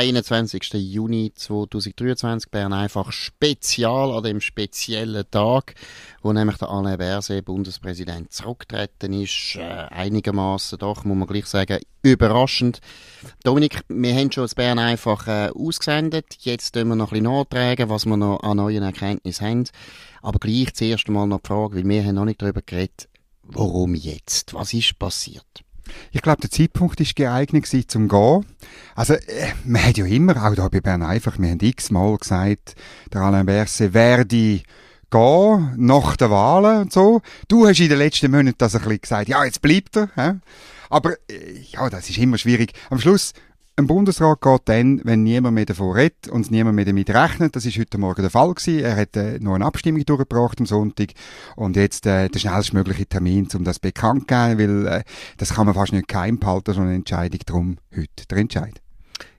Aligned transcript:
21. 0.00 0.72
Juni 0.72 1.30
2023. 1.34 2.50
Bern 2.50 2.72
einfach 2.72 3.12
spezial 3.12 4.12
an 4.12 4.22
dem 4.22 4.40
speziellen 4.40 5.30
Tag, 5.30 5.74
wo 6.22 6.32
nämlich 6.32 6.56
der 6.56 6.70
Alain 6.70 6.96
Berset, 6.96 7.44
Bundespräsident, 7.44 8.32
zurückgetreten 8.32 9.12
ist. 9.12 9.56
Äh, 9.56 9.60
einigermaßen 9.90 10.78
doch, 10.78 11.04
muss 11.04 11.18
man 11.18 11.28
gleich 11.28 11.44
sagen, 11.44 11.80
überraschend. 12.02 12.80
Dominik, 13.44 13.82
wir 13.88 14.14
haben 14.14 14.32
schon 14.32 14.44
das 14.44 14.54
Bern 14.54 14.78
einfach 14.78 15.28
äh, 15.28 15.50
ausgesendet. 15.54 16.34
Jetzt 16.38 16.72
tun 16.72 16.88
wir 16.88 16.96
noch 16.96 17.12
ein 17.12 17.20
bisschen 17.20 17.34
nachtragen, 17.34 17.90
was 17.90 18.06
wir 18.06 18.16
noch 18.16 18.42
an 18.42 18.56
neuen 18.56 18.82
Erkenntnissen 18.82 19.46
haben. 19.46 19.64
Aber 20.22 20.38
gleich 20.38 20.72
zuerst 20.72 21.08
einmal 21.08 21.26
noch 21.26 21.42
die 21.42 21.48
Frage, 21.48 21.76
weil 21.76 21.86
wir 21.86 22.04
haben 22.04 22.14
noch 22.14 22.24
nicht 22.24 22.40
darüber 22.40 22.62
geredet, 22.62 23.10
warum 23.42 23.94
jetzt? 23.94 24.54
Was 24.54 24.72
ist 24.72 24.98
passiert? 24.98 25.62
Ich 26.12 26.22
glaube, 26.22 26.40
der 26.40 26.50
Zeitpunkt 26.50 27.00
ist 27.00 27.16
geeignet 27.16 27.64
gewesen, 27.64 27.88
zum 27.88 28.08
gehen. 28.08 28.46
Also, 28.94 29.14
äh, 29.14 29.52
man 29.64 29.84
hat 29.84 29.98
ja 29.98 30.06
immer, 30.06 30.36
auch 30.44 30.54
da 30.54 30.68
bei 30.68 30.80
Bern 30.80 31.02
einfach, 31.02 31.38
wir 31.38 31.50
haben 31.50 31.60
x-mal 31.60 32.16
gesagt, 32.16 32.74
der 33.12 33.22
Alain 33.22 33.46
Berset 33.46 33.94
werde 33.94 34.62
gehen 35.10 35.74
nach 35.76 36.16
den 36.16 36.30
Wahlen 36.30 36.82
und 36.82 36.92
so. 36.92 37.20
Du 37.48 37.66
hast 37.66 37.80
in 37.80 37.88
den 37.88 37.98
letzten 37.98 38.30
Monaten 38.30 38.58
das 38.58 38.74
ein 38.74 38.82
bisschen 38.82 39.00
gesagt, 39.00 39.28
ja, 39.28 39.44
jetzt 39.44 39.62
bleibt 39.62 39.96
er. 39.96 40.10
He? 40.14 40.38
Aber, 40.88 41.12
äh, 41.30 41.60
ja, 41.70 41.88
das 41.90 42.10
ist 42.10 42.18
immer 42.18 42.38
schwierig. 42.38 42.72
Am 42.90 42.98
Schluss, 42.98 43.32
ein 43.80 43.86
Bundesrat 43.86 44.40
geht 44.40 44.62
dann, 44.66 45.00
wenn 45.04 45.22
niemand 45.22 45.54
mehr 45.54 45.64
davon 45.64 45.92
redet 45.92 46.28
und 46.28 46.50
niemand 46.50 46.76
mehr 46.76 46.84
damit 46.84 47.10
rechnet. 47.10 47.56
Das 47.56 47.64
ist 47.64 47.78
heute 47.78 47.98
Morgen 47.98 48.20
der 48.20 48.30
Fall 48.30 48.52
gewesen. 48.52 48.84
Er 48.84 48.96
hat 48.96 49.16
äh, 49.16 49.38
noch 49.40 49.54
eine 49.54 49.64
Abstimmung 49.64 50.04
durchgebracht 50.04 50.60
am 50.60 50.66
Sonntag 50.66 51.12
und 51.56 51.76
jetzt 51.76 52.06
äh, 52.06 52.28
der 52.28 52.38
schnellstmögliche 52.38 53.06
Termin, 53.06 53.48
um 53.54 53.64
das 53.64 53.78
bekannt 53.78 54.22
zu 54.22 54.26
geben, 54.26 54.58
weil 54.58 54.86
äh, 54.86 55.02
das 55.38 55.54
kann 55.54 55.66
man 55.66 55.74
fast 55.74 55.92
nicht 55.92 56.08
geheim 56.08 56.38
behalten, 56.38 56.74
so 56.74 56.80
eine 56.80 56.94
Entscheidung 56.94 57.40
drum 57.46 57.76
heute 57.96 58.26
der 58.28 58.38
Entscheid. 58.38 58.80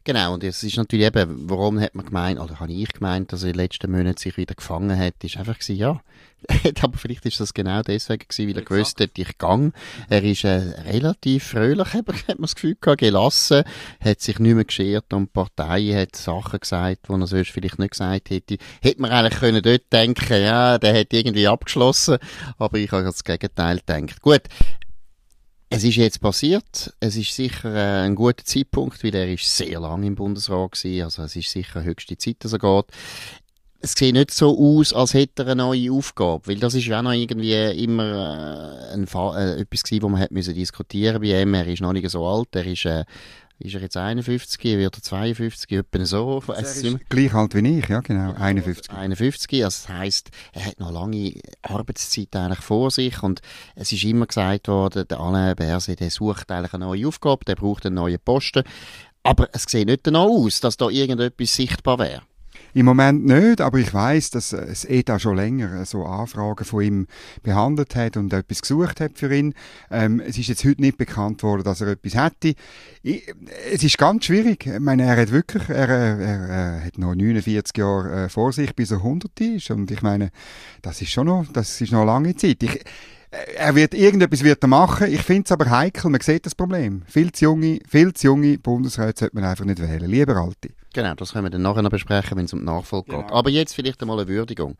Genau, 0.03 0.33
und 0.33 0.43
es 0.43 0.63
ist 0.63 0.77
natürlich 0.77 1.05
eben, 1.05 1.47
warum 1.47 1.79
hat 1.79 1.93
man 1.93 2.05
gemeint, 2.05 2.39
oder 2.39 2.59
habe 2.59 2.73
ich 2.73 2.91
gemeint, 2.91 3.31
dass 3.31 3.43
er 3.43 3.49
in 3.49 3.53
den 3.53 3.59
letzten 3.59 3.91
Monaten 3.91 4.17
sich 4.17 4.35
wieder 4.35 4.55
gefangen 4.55 4.97
hat, 4.97 5.23
ist 5.23 5.37
einfach 5.37 5.59
gewesen, 5.59 5.75
ja. 5.75 6.01
Aber 6.81 6.97
vielleicht 6.97 7.23
ist 7.27 7.39
das 7.39 7.53
genau 7.53 7.83
deswegen 7.83 8.27
gewesen, 8.27 8.49
weil 8.49 8.57
er 8.57 8.65
gewusst 8.65 8.99
hat, 8.99 9.11
ich 9.15 9.37
gang. 9.37 9.75
Er 10.09 10.23
ist 10.23 10.43
äh, 10.43 10.73
relativ 10.89 11.43
fröhlich, 11.43 11.87
hat 11.93 12.07
man 12.07 12.41
das 12.41 12.55
Gefühl 12.55 12.75
gehabt, 12.81 13.01
gelassen, 13.01 13.63
hat 14.03 14.21
sich 14.21 14.39
nicht 14.39 14.55
mehr 14.55 14.65
geschert 14.65 15.13
und 15.13 15.25
die 15.25 15.33
Partei 15.33 15.93
hat 15.93 16.15
Sachen 16.15 16.59
gesagt, 16.59 17.07
die 17.07 17.13
er 17.13 17.27
sonst 17.27 17.51
vielleicht 17.51 17.77
nicht 17.77 17.91
gesagt 17.91 18.31
hätte. 18.31 18.57
Hätte 18.81 19.01
man 19.01 19.11
eigentlich 19.11 19.39
können 19.39 19.61
dort 19.61 19.93
denken, 19.93 20.41
ja, 20.41 20.79
der 20.79 20.99
hat 20.99 21.13
irgendwie 21.13 21.47
abgeschlossen, 21.47 22.17
aber 22.57 22.79
ich 22.79 22.91
habe 22.91 23.03
das 23.03 23.23
Gegenteil 23.23 23.77
gedacht. 23.85 24.19
Gut, 24.21 24.41
es 25.73 25.85
ist 25.85 25.95
jetzt 25.95 26.19
passiert. 26.19 26.93
Es 26.99 27.15
ist 27.15 27.33
sicher 27.33 27.73
äh, 27.73 28.05
ein 28.05 28.15
guter 28.15 28.43
Zeitpunkt, 28.43 29.01
weil 29.05 29.15
er 29.15 29.31
ist 29.31 29.55
sehr 29.55 29.79
lange 29.79 30.05
im 30.05 30.15
Bundesrat 30.15 30.73
gewesen. 30.73 31.03
Also 31.03 31.23
es 31.23 31.35
ist 31.37 31.49
sicher 31.49 31.81
höchste 31.81 32.17
Zeit, 32.17 32.35
dass 32.39 32.51
er 32.51 32.59
geht. 32.59 32.85
Es 33.79 33.93
sieht 33.93 34.13
nicht 34.13 34.31
so 34.31 34.55
aus, 34.59 34.93
als 34.93 35.13
hätte 35.13 35.43
er 35.43 35.53
eine 35.53 35.63
neue 35.63 35.91
Aufgabe, 35.93 36.45
weil 36.45 36.57
das 36.57 36.75
ist 36.75 36.85
ja 36.85 36.99
auch 36.99 37.03
noch 37.03 37.13
irgendwie 37.13 37.53
immer 37.83 38.91
äh, 38.91 38.93
ein 38.93 39.07
äh, 39.07 39.61
etwas 39.61 39.83
gewesen, 39.83 40.03
wo 40.03 40.09
man 40.09 40.19
hat 40.19 40.31
müssen 40.31 40.53
diskutieren 40.53 41.21
bei 41.21 41.41
ihm. 41.41 41.53
Er 41.53 41.65
ist 41.65 41.81
noch 41.81 41.93
nicht 41.93 42.09
so 42.09 42.27
alt, 42.27 42.49
er 42.51 42.65
ist 42.65 42.85
äh, 42.85 43.05
ist 43.61 43.75
er 43.75 43.81
jetzt 43.81 43.97
51, 43.97 44.63
wird 44.77 44.97
er 44.97 45.01
52, 45.01 45.71
etwa 45.71 46.05
so. 46.05 46.43
Also 46.47 46.99
gleich 47.09 47.33
alt 47.33 47.55
wie 47.55 47.79
ich, 47.79 47.87
ja 47.87 48.01
genau, 48.01 48.33
51. 48.33 48.91
51, 48.91 49.63
also 49.63 49.87
das 49.87 49.89
heisst, 49.89 50.31
er 50.53 50.65
hat 50.65 50.79
noch 50.79 50.91
lange 50.91 51.33
Arbeitszeit 51.61 52.35
eigentlich 52.35 52.59
vor 52.59 52.91
sich 52.91 53.21
und 53.23 53.41
es 53.75 53.91
ist 53.91 54.03
immer 54.03 54.25
gesagt 54.25 54.67
worden, 54.67 55.07
der 55.07 55.19
Alain 55.19 55.55
Berset, 55.55 55.99
der 55.99 56.11
sucht 56.11 56.51
eigentlich 56.51 56.73
eine 56.73 56.85
neue 56.85 57.07
Aufgabe, 57.07 57.45
der 57.45 57.55
braucht 57.55 57.85
einen 57.85 57.95
neuen 57.95 58.19
Posten, 58.19 58.63
aber 59.23 59.49
es 59.53 59.63
sieht 59.63 59.87
nicht 59.87 60.07
danach 60.07 60.25
aus, 60.25 60.59
dass 60.61 60.77
da 60.77 60.89
irgendetwas 60.89 61.55
sichtbar 61.55 61.99
wäre. 61.99 62.23
Im 62.73 62.85
Moment 62.85 63.25
nicht, 63.25 63.59
aber 63.59 63.79
ich 63.79 63.93
weiß, 63.93 64.29
dass 64.31 64.53
es 64.53 64.85
ETA 64.85 65.19
schon 65.19 65.35
länger 65.35 65.85
so 65.85 66.05
Anfragen 66.05 66.63
von 66.63 66.81
ihm 66.81 67.07
behandelt 67.43 67.95
hat 67.95 68.15
und 68.15 68.31
etwas 68.31 68.61
gesucht 68.61 69.01
hat 69.01 69.17
für 69.17 69.33
ihn. 69.33 69.53
Ähm, 69.89 70.21
es 70.21 70.37
ist 70.37 70.47
jetzt 70.47 70.63
heute 70.63 70.81
nicht 70.81 70.97
bekannt 70.97 71.43
worden, 71.43 71.63
dass 71.63 71.81
er 71.81 71.89
etwas 71.89 72.15
hätte. 72.15 72.55
Ich, 73.03 73.23
es 73.73 73.83
ist 73.83 73.97
ganz 73.97 74.25
schwierig. 74.25 74.65
Ich 74.65 74.79
meine, 74.79 75.03
er 75.03 75.17
hat 75.17 75.31
wirklich, 75.31 75.67
er, 75.67 75.89
er, 75.89 76.19
er 76.19 76.85
hat 76.85 76.97
noch 76.97 77.13
49 77.13 77.77
Jahre 77.77 78.25
äh, 78.25 78.29
vor 78.29 78.53
sich, 78.53 78.73
bis 78.75 78.91
er 78.91 78.97
100 78.97 79.39
ist. 79.41 79.69
Und 79.71 79.91
ich 79.91 80.01
meine, 80.01 80.31
das 80.81 81.01
ist 81.01 81.11
schon 81.11 81.27
noch, 81.27 81.45
das 81.51 81.81
ist 81.81 81.91
noch 81.91 82.01
eine 82.01 82.11
lange 82.11 82.35
Zeit. 82.35 82.63
Ich, 82.63 82.83
er 83.31 83.75
wird 83.75 83.93
irgendetwas 83.93 84.43
wird 84.43 84.63
er 84.63 84.67
machen. 84.67 85.11
Ich 85.11 85.21
finde 85.21 85.43
es 85.45 85.51
aber 85.51 85.69
heikel. 85.69 86.09
Man 86.09 86.21
sieht 86.21 86.45
das 86.45 86.55
Problem. 86.55 87.03
Viel 87.07 87.31
zu 87.31 87.45
junge, 87.45 87.79
viel 87.87 88.13
zu 88.13 88.27
junge 88.27 88.57
Bundesräte 88.57 89.19
sollte 89.19 89.35
man 89.35 89.45
einfach 89.45 89.65
nicht 89.65 89.81
wählen. 89.81 90.09
Lieber 90.09 90.35
alte. 90.35 90.69
Genau, 90.93 91.13
das 91.15 91.33
können 91.33 91.45
wir 91.45 91.49
dann 91.49 91.61
nachher 91.61 91.81
noch 91.81 91.89
besprechen, 91.89 92.37
wenn 92.37 92.45
es 92.45 92.53
um 92.53 92.59
die 92.59 92.65
Nachfolge 92.65 93.11
genau. 93.11 93.21
geht. 93.23 93.31
Aber 93.31 93.49
jetzt 93.49 93.73
vielleicht 93.73 94.01
einmal 94.01 94.19
eine 94.19 94.27
Würdigung. 94.27 94.77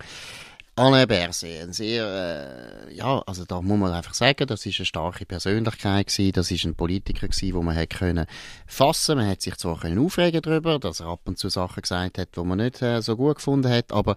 Alain 0.76 1.06
Berset, 1.06 1.62
ein 1.62 1.74
sehr, 1.74 2.88
äh, 2.88 2.96
ja, 2.96 3.22
also 3.26 3.44
da 3.44 3.62
muss 3.62 3.78
man 3.78 3.92
einfach 3.92 4.14
sagen, 4.14 4.48
das 4.48 4.66
ist 4.66 4.80
eine 4.80 4.86
starke 4.86 5.26
Persönlichkeit 5.26 6.08
gewesen, 6.08 6.32
das 6.32 6.50
ist 6.50 6.64
ein 6.64 6.76
Politiker 6.76 7.28
gewesen, 7.28 7.54
wo 7.54 7.62
man 7.62 7.76
hätte 7.76 7.98
können 7.98 8.26
fassen, 8.68 9.18
man 9.18 9.28
hat 9.28 9.42
sich 9.42 9.56
zwar 9.58 9.78
können 9.78 10.00
aufregen 10.00 10.42
darüber, 10.42 10.80
dass 10.80 11.02
er 11.02 11.08
ab 11.08 11.22
und 11.26 11.38
zu 11.38 11.50
Sachen 11.50 11.82
gesagt 11.82 12.18
hat, 12.18 12.30
wo 12.36 12.46
man 12.46 12.60
nicht 12.60 12.82
äh, 12.82 13.02
so 13.02 13.18
gut 13.18 13.36
gefunden 13.36 13.70
hat, 13.70 13.92
aber 13.92 14.16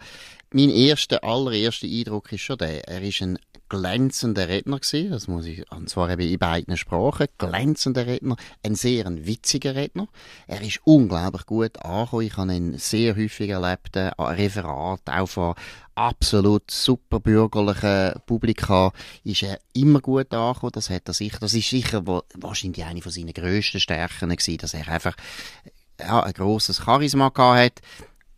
mein 0.55 0.71
erster, 0.71 1.25
allererster 1.25 1.89
Eindruck 1.89 2.31
ist 2.31 2.43
schon 2.43 2.59
der, 2.59 2.87
er 2.89 3.03
ist 3.03 3.21
ein 3.23 3.39
glänzender 3.69 4.49
Redner 4.49 4.79
gewesen, 4.79 5.11
das 5.11 5.27
muss 5.27 5.47
ich, 5.47 5.69
und 5.73 5.89
zwar 5.89 6.11
eben 6.11 6.23
in 6.23 6.39
beiden 6.39 6.77
Sprachen, 6.77 7.27
glänzender 7.39 8.07
Redner, 8.07 8.37
ein 8.63 8.77
sehr 8.77 9.07
ein 9.07 9.27
witziger 9.27 9.75
Redner. 9.75 10.07
Er 10.47 10.63
ist 10.63 10.81
unglaublich 10.85 11.47
gut 11.47 11.85
angekommen, 11.85 12.27
ich 12.27 12.37
habe 12.37 12.55
ihn 12.55 12.79
sehr 12.79 13.17
häufig 13.17 13.51
erlebt, 13.51 13.97
ein 13.97 14.13
Referat, 14.17 15.01
auch 15.07 15.27
von 15.27 15.55
absolut 15.97 16.71
super 16.71 17.19
bürgerlichen 17.19 18.21
Publikum 18.25 18.93
ist 19.25 19.43
er 19.43 19.59
immer 19.73 20.01
gut 20.01 20.33
angekommen, 20.33 20.73
das 20.73 20.89
hat 20.89 21.09
er 21.09 21.15
sicher, 21.15 21.39
das 21.41 21.55
ist 21.55 21.69
sicher 21.69 22.05
wahrscheinlich 22.07 22.85
eine 22.85 23.03
von 23.03 23.11
seinen 23.11 23.33
grössten 23.33 23.81
Stärken 23.81 24.29
gewesen, 24.29 24.59
dass 24.59 24.75
er 24.75 24.87
einfach, 24.87 25.17
ja, 25.99 26.23
ein 26.23 26.33
grosses 26.33 26.85
Charisma 26.85 27.31
gehabt 27.31 27.59
hat. 27.59 27.81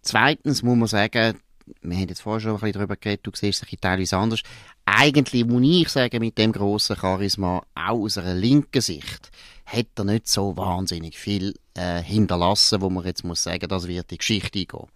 Zweitens 0.01 0.63
muss 0.63 0.79
man 0.79 0.89
sagen, 0.89 1.41
wir 1.83 1.97
haben 1.97 2.09
jetzt 2.09 2.23
vorher 2.23 2.41
schon 2.41 2.53
ein 2.53 2.61
bisschen 2.61 2.73
darüber 2.75 2.97
geredet, 2.97 3.27
du 3.27 3.31
siehst 3.35 3.63
es 3.63 3.81
teilweise 3.81 4.17
anders. 4.17 4.43
Eigentlich 4.85 5.45
muss 5.45 5.63
ich 5.65 5.89
sagen, 5.89 6.21
mit 6.21 6.39
dem 6.39 6.53
grossen 6.53 6.97
Charisma, 6.97 7.63
auch 7.75 7.99
aus 7.99 8.19
einer 8.19 8.35
linken 8.35 8.81
Sicht, 8.81 9.31
hat 9.65 9.87
er 9.97 10.05
nicht 10.05 10.29
so 10.29 10.57
wahnsinnig 10.57 11.19
viel 11.19 11.55
äh, 11.75 12.01
hinterlassen, 12.01 12.81
wo 12.81 12.89
man 12.89 13.05
jetzt 13.05 13.25
muss 13.25 13.43
sagen, 13.43 13.69
das 13.69 13.89
wird 13.89 14.11
die 14.11 14.19
Geschichte 14.19 14.61
eingehen. 14.61 14.89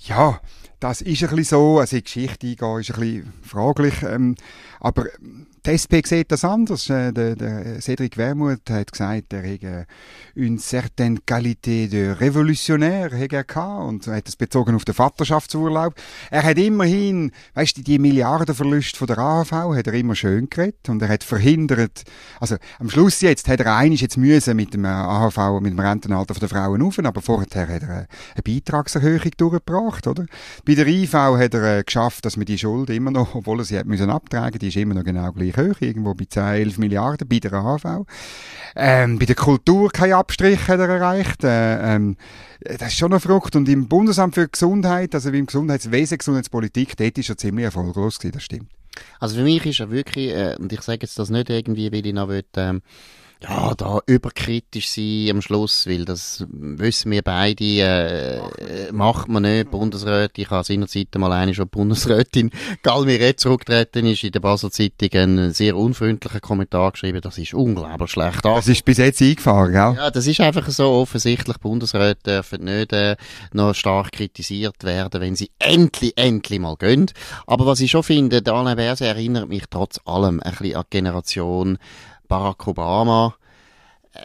Ja, 0.00 0.40
das 0.80 1.00
ist 1.00 1.22
ein 1.22 1.30
bisschen 1.30 1.44
so. 1.44 1.78
Also 1.78 1.96
die 1.96 2.02
Geschichte 2.02 2.46
eingehen 2.48 2.80
ist 2.80 2.90
ein 2.90 3.00
bisschen 3.00 3.32
fraglich. 3.42 4.02
Ähm, 4.02 4.34
aber 4.80 5.06
die 5.66 5.72
SP 5.74 5.98
sieht 6.06 6.30
das 6.30 6.44
anders. 6.44 6.88
Äh, 6.90 7.12
der, 7.12 7.34
der 7.34 7.80
Cédric 7.80 8.16
Wermuth 8.16 8.70
hat 8.70 8.92
gesagt, 8.92 9.32
er 9.32 9.42
hätte 9.42 9.86
une 10.36 10.58
certaine 10.58 11.18
qualité 11.26 11.88
de 11.88 12.12
révolutionnaire 12.12 13.10
und 13.80 14.06
hat 14.06 14.28
das 14.28 14.36
bezogen 14.36 14.76
auf 14.76 14.84
den 14.84 14.94
Vaterschaftsurlaub. 14.94 15.94
Er 16.30 16.44
hat 16.44 16.58
immerhin, 16.58 17.32
weißt 17.54 17.78
du, 17.78 17.82
die 17.82 17.98
Milliardenverluste 17.98 18.96
von 18.96 19.08
der 19.08 19.18
AHV 19.18 19.50
hat 19.50 19.86
er 19.88 19.94
immer 19.94 20.14
schön 20.14 20.48
geredet 20.48 20.88
und 20.88 21.02
er 21.02 21.08
hat 21.08 21.24
verhindert, 21.24 22.04
also 22.38 22.56
am 22.78 22.88
Schluss 22.88 23.20
jetzt 23.20 23.48
hat 23.48 23.60
er 23.60 23.76
einiges 23.76 24.02
jetzt 24.02 24.18
müssen 24.18 24.56
mit 24.56 24.72
dem 24.72 24.84
AHV, 24.84 25.60
mit 25.60 25.72
dem 25.72 25.80
Rentenalter 25.80 26.34
der 26.34 26.48
Frauen 26.48 26.82
auf, 26.82 26.98
aber 26.98 27.22
vorher 27.22 27.46
hat 27.68 27.82
er 27.82 27.88
eine 27.88 28.42
Beitragserhöhung 28.44 29.32
durchgebracht, 29.36 30.06
oder? 30.06 30.26
Bei 30.64 30.74
der 30.74 30.86
IV 30.86 31.12
hat 31.12 31.54
er 31.54 31.78
äh, 31.78 31.82
geschafft, 31.82 32.24
dass 32.24 32.36
man 32.36 32.46
die 32.46 32.58
Schuld 32.58 32.90
immer 32.90 33.10
noch, 33.10 33.34
obwohl 33.34 33.60
er 33.60 33.64
sie 33.64 33.78
hat 33.78 33.86
müssen 33.86 34.10
abtragen, 34.10 34.58
die 34.60 34.68
ist 34.68 34.76
immer 34.76 34.94
noch 34.94 35.04
genau 35.04 35.32
gleich 35.32 35.55
hoch, 35.56 35.80
irgendwo 35.80 36.14
bei 36.14 36.24
10, 36.24 36.42
11 36.42 36.78
Milliarden 36.78 37.28
bei 37.28 37.38
der 37.38 37.52
AHV. 37.52 38.06
Ähm, 38.74 39.18
bei 39.18 39.26
der 39.26 39.34
Kultur 39.34 39.90
kein 39.90 40.12
Abstrich 40.12 40.68
hat 40.68 40.80
er 40.80 40.88
erreicht. 40.88 41.44
Äh, 41.44 41.94
ähm, 41.94 42.16
das 42.60 42.88
ist 42.88 42.98
schon 42.98 43.12
eine 43.12 43.20
Frucht. 43.20 43.56
Und 43.56 43.68
im 43.68 43.88
Bundesamt 43.88 44.34
für 44.34 44.48
Gesundheit, 44.48 45.14
also 45.14 45.30
im 45.30 45.46
Gesundheitswesen, 45.46 46.18
Gesundheitspolitik, 46.18 46.96
dort 46.96 47.18
ist 47.18 47.30
er 47.30 47.36
ziemlich 47.36 47.64
erfolglos 47.64 48.18
gewesen, 48.18 48.34
das 48.34 48.42
stimmt. 48.42 48.70
Also 49.20 49.36
für 49.36 49.42
mich 49.42 49.64
ist 49.66 49.80
er 49.80 49.90
wirklich, 49.90 50.30
äh, 50.30 50.56
und 50.58 50.72
ich 50.72 50.82
sage 50.82 51.00
jetzt 51.02 51.18
das 51.18 51.30
nicht 51.30 51.50
irgendwie, 51.50 51.92
weil 51.92 52.06
ich 52.06 52.14
noch 52.14 52.28
will, 52.28 52.44
ähm, 52.56 52.82
ja, 53.42 53.74
da 53.74 54.00
überkritisch 54.06 54.88
sein 54.88 55.28
am 55.30 55.42
Schluss, 55.42 55.86
weil 55.86 56.06
das 56.06 56.46
wissen 56.48 57.10
wir 57.10 57.20
beide, 57.20 57.64
äh, 57.64 58.92
macht 58.92 59.28
man 59.28 59.42
nicht. 59.42 59.70
Bundesrätin, 59.70 60.44
ich 60.44 60.50
habe 60.50 60.64
seinerzeit 60.64 61.14
mal 61.16 61.32
eine 61.32 61.52
schon 61.52 61.68
Bundesrätin 61.68 62.50
Galmiret 62.82 63.38
zurückgetreten 63.38 64.06
ist, 64.06 64.24
in 64.24 64.32
der 64.32 64.40
Basel 64.40 64.70
Zeitung 64.70 65.10
einen 65.12 65.52
sehr 65.52 65.76
unfreundlichen 65.76 66.40
Kommentar 66.40 66.92
geschrieben, 66.92 67.20
das 67.20 67.36
ist 67.36 67.52
unglaublich 67.52 68.10
schlecht. 68.10 68.42
Das 68.42 68.68
ist 68.68 68.84
bis 68.84 68.98
jetzt 68.98 69.20
eingefahren, 69.20 69.72
gell? 69.72 70.02
Ja, 70.02 70.10
das 70.10 70.26
ist 70.26 70.40
einfach 70.40 70.68
so 70.70 70.92
offensichtlich. 70.92 71.58
Bundesräte 71.58 72.22
dürfen 72.24 72.64
nicht 72.64 72.94
äh, 72.94 73.16
noch 73.52 73.74
stark 73.74 74.12
kritisiert 74.12 74.82
werden, 74.82 75.20
wenn 75.20 75.36
sie 75.36 75.50
endlich, 75.58 76.14
endlich 76.16 76.58
mal 76.58 76.76
gehen. 76.76 77.10
Aber 77.46 77.66
was 77.66 77.80
ich 77.80 77.90
schon 77.90 78.02
finde, 78.02 78.40
der 78.40 78.54
Alain 78.54 78.76
Berset 78.76 79.08
erinnert 79.08 79.48
mich 79.48 79.64
trotz 79.68 80.00
allem 80.06 80.40
ein 80.40 80.52
bisschen 80.52 80.76
an 80.76 80.84
die 80.90 80.96
Generation 80.96 81.78
Barack 82.28 82.66
Obama. 82.66 83.34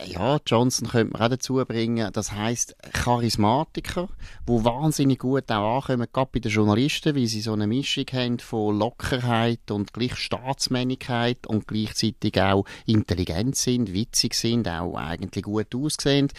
Ja, 0.06 0.40
Johnson 0.46 0.90
könnte 0.90 1.14
man 1.14 1.22
auch 1.22 1.30
dazu 1.30 1.56
bringen. 1.66 2.10
Das 2.14 2.32
heißt 2.32 2.76
Charismatiker, 2.94 4.10
wo 4.46 4.64
wahnsinnig 4.64 5.20
gut 5.20 5.52
auch 5.52 5.76
ankommen, 5.78 6.08
gerade 6.12 6.30
bei 6.34 6.40
den 6.40 6.52
Journalisten, 6.52 7.16
weil 7.16 7.28
sie 7.28 7.42
so 7.42 7.54
eine 7.54 7.68
Mischung 7.68 8.06
haben 8.14 8.40
von 8.40 8.78
Lockerheit 8.78 9.72
und 9.72 9.94
gleich 9.94 10.16
Staatsmännlichkeit 10.16 11.48
und 11.48 11.68
gleichzeitig 11.68 12.42
auch 12.42 12.66
intelligent 12.86 13.56
sind, 13.56 13.94
witzig 13.94 14.34
sind, 14.34 14.68
auch 14.68 14.96
eigentlich 14.96 15.44
gut 15.44 15.74
aussehen. 15.76 16.30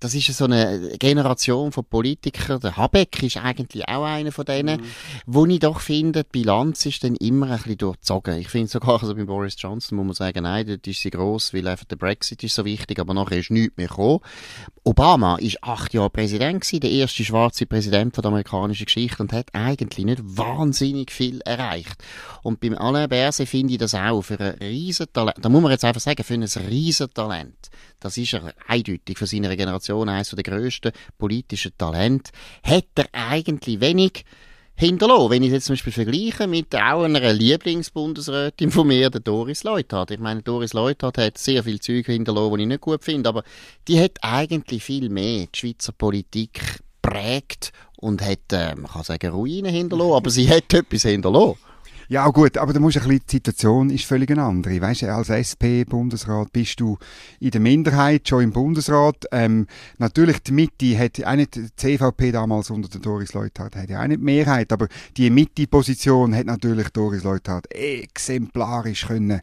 Das 0.00 0.14
ist 0.14 0.26
so 0.36 0.44
eine 0.44 0.96
Generation 0.98 1.72
von 1.72 1.84
Politikern. 1.84 2.60
Der 2.60 2.76
Habeck 2.76 3.22
ist 3.22 3.36
eigentlich 3.36 3.88
auch 3.88 4.04
einer 4.04 4.32
von 4.32 4.44
denen, 4.44 4.80
mhm. 4.80 4.86
wo 5.26 5.46
ich 5.46 5.60
doch 5.60 5.80
finde, 5.80 6.24
die 6.24 6.30
Bilanz 6.30 6.86
ist 6.86 7.04
dann 7.04 7.16
immer 7.16 7.46
ein 7.50 7.56
bisschen 7.56 7.78
durchzogen. 7.78 8.38
Ich 8.38 8.48
finde 8.48 8.68
sogar, 8.68 9.00
also 9.00 9.14
bei 9.14 9.24
Boris 9.24 9.56
Johnson 9.58 9.96
muss 9.96 10.06
man 10.06 10.14
sagen, 10.14 10.42
nein, 10.42 10.66
dort 10.66 10.86
ist 10.86 11.00
sie 11.00 11.10
gross, 11.10 11.52
weil 11.52 11.66
einfach 11.66 11.86
der 11.86 11.96
Brexit 11.96 12.42
ist 12.44 12.54
so 12.54 12.64
wichtig, 12.64 12.97
aber 13.00 13.14
nachher 13.14 13.38
ist 13.38 13.50
nichts 13.50 13.76
mehr 13.76 13.88
gekommen. 13.88 14.20
Obama 14.84 15.36
ist 15.36 15.62
acht 15.62 15.92
Jahre 15.92 16.10
Präsident 16.10 16.62
gewesen, 16.62 16.80
der 16.80 16.90
erste 16.90 17.24
schwarze 17.24 17.66
Präsident 17.66 18.14
von 18.14 18.22
der 18.22 18.30
amerikanischen 18.30 18.86
Geschichte 18.86 19.22
und 19.22 19.32
hat 19.32 19.48
eigentlich 19.52 20.04
nicht 20.04 20.22
wahnsinnig 20.24 21.10
viel 21.10 21.40
erreicht. 21.42 22.02
Und 22.42 22.60
beim 22.60 22.76
Alain 22.76 23.08
Berset 23.08 23.48
finde 23.48 23.74
ich 23.74 23.78
das 23.78 23.94
auch 23.94 24.22
für 24.22 24.40
ein 24.40 24.58
Riesentalent, 24.60 25.36
da 25.40 25.48
muss 25.48 25.62
man 25.62 25.72
jetzt 25.72 25.84
einfach 25.84 26.00
sagen, 26.00 26.24
für 26.24 26.34
ein 26.34 26.42
Riesentalent. 26.42 27.70
Das 28.00 28.16
ist 28.16 28.32
er 28.32 28.54
eindeutig 28.66 29.18
für 29.18 29.26
seine 29.26 29.56
Generation 29.56 30.08
eines 30.08 30.30
der 30.30 30.42
grössten 30.42 30.92
politischen 31.18 31.72
Talente. 31.76 32.30
Hat 32.62 32.86
er 32.94 33.06
eigentlich 33.12 33.80
wenig 33.80 34.24
hinterlassen. 34.78 35.30
Wenn 35.30 35.42
ich 35.42 35.50
jetzt 35.50 35.66
zum 35.66 35.74
Beispiel 35.74 35.92
vergleiche 35.92 36.46
mit 36.46 36.74
auch 36.76 37.02
einer 37.02 37.32
Lieblingsbundesrätin 37.32 38.70
von 38.70 38.86
mir, 38.86 39.10
der 39.10 39.20
Doris 39.20 39.64
Leuthard. 39.64 40.12
Ich 40.12 40.20
meine, 40.20 40.42
Doris 40.42 40.72
Leuthard 40.72 41.18
hat 41.18 41.36
sehr 41.36 41.64
viel 41.64 41.80
Zeug 41.80 42.06
hinterlassen, 42.06 42.56
die 42.56 42.62
ich 42.62 42.68
nicht 42.68 42.80
gut 42.80 43.02
finde, 43.02 43.28
aber 43.28 43.42
die 43.88 44.00
hat 44.00 44.12
eigentlich 44.22 44.84
viel 44.84 45.08
mehr 45.08 45.46
die 45.52 45.58
Schweizer 45.58 45.92
Politik 45.92 46.60
prägt 47.02 47.72
und 47.96 48.22
hat, 48.22 48.52
äh, 48.52 48.76
man 48.76 48.86
kann 48.86 49.02
sagen, 49.02 49.32
Ruinen 49.32 49.72
hinterlassen, 49.72 50.12
aber 50.12 50.30
sie 50.30 50.48
hat 50.48 50.72
etwas 50.72 51.02
hinterlassen. 51.02 51.58
Ja, 52.10 52.26
gut, 52.28 52.56
aber 52.56 52.72
da 52.72 52.80
musst 52.80 52.96
du 52.96 53.00
ein 53.00 53.08
bisschen, 53.08 53.24
die 53.28 53.36
Situation 53.36 53.90
ist 53.90 54.06
völlig 54.06 54.30
eine 54.30 54.42
andere. 54.42 54.80
Weißt 54.80 55.02
du, 55.02 55.12
als 55.12 55.28
SP-Bundesrat 55.28 56.50
bist 56.54 56.80
du 56.80 56.96
in 57.38 57.50
der 57.50 57.60
Minderheit, 57.60 58.26
schon 58.26 58.44
im 58.44 58.50
Bundesrat. 58.50 59.26
Ähm, 59.30 59.66
natürlich, 59.98 60.42
die 60.42 60.52
Mitte 60.52 60.98
hat 60.98 61.22
auch 61.22 61.34
nicht, 61.34 61.56
die 61.56 61.68
CVP 61.76 62.32
damals 62.32 62.70
unter 62.70 62.88
der 62.88 63.02
Doris 63.02 63.34
Leuthard 63.34 63.76
hat 63.76 63.90
ja 63.90 64.02
auch 64.02 64.06
nicht 64.06 64.20
die 64.20 64.24
Mehrheit, 64.24 64.72
aber 64.72 64.88
die 65.18 65.28
Mitte-Position 65.28 66.34
hat 66.34 66.46
natürlich 66.46 66.88
Doris 66.88 67.24
Leuthard 67.24 67.70
exemplarisch 67.70 69.06
können 69.06 69.42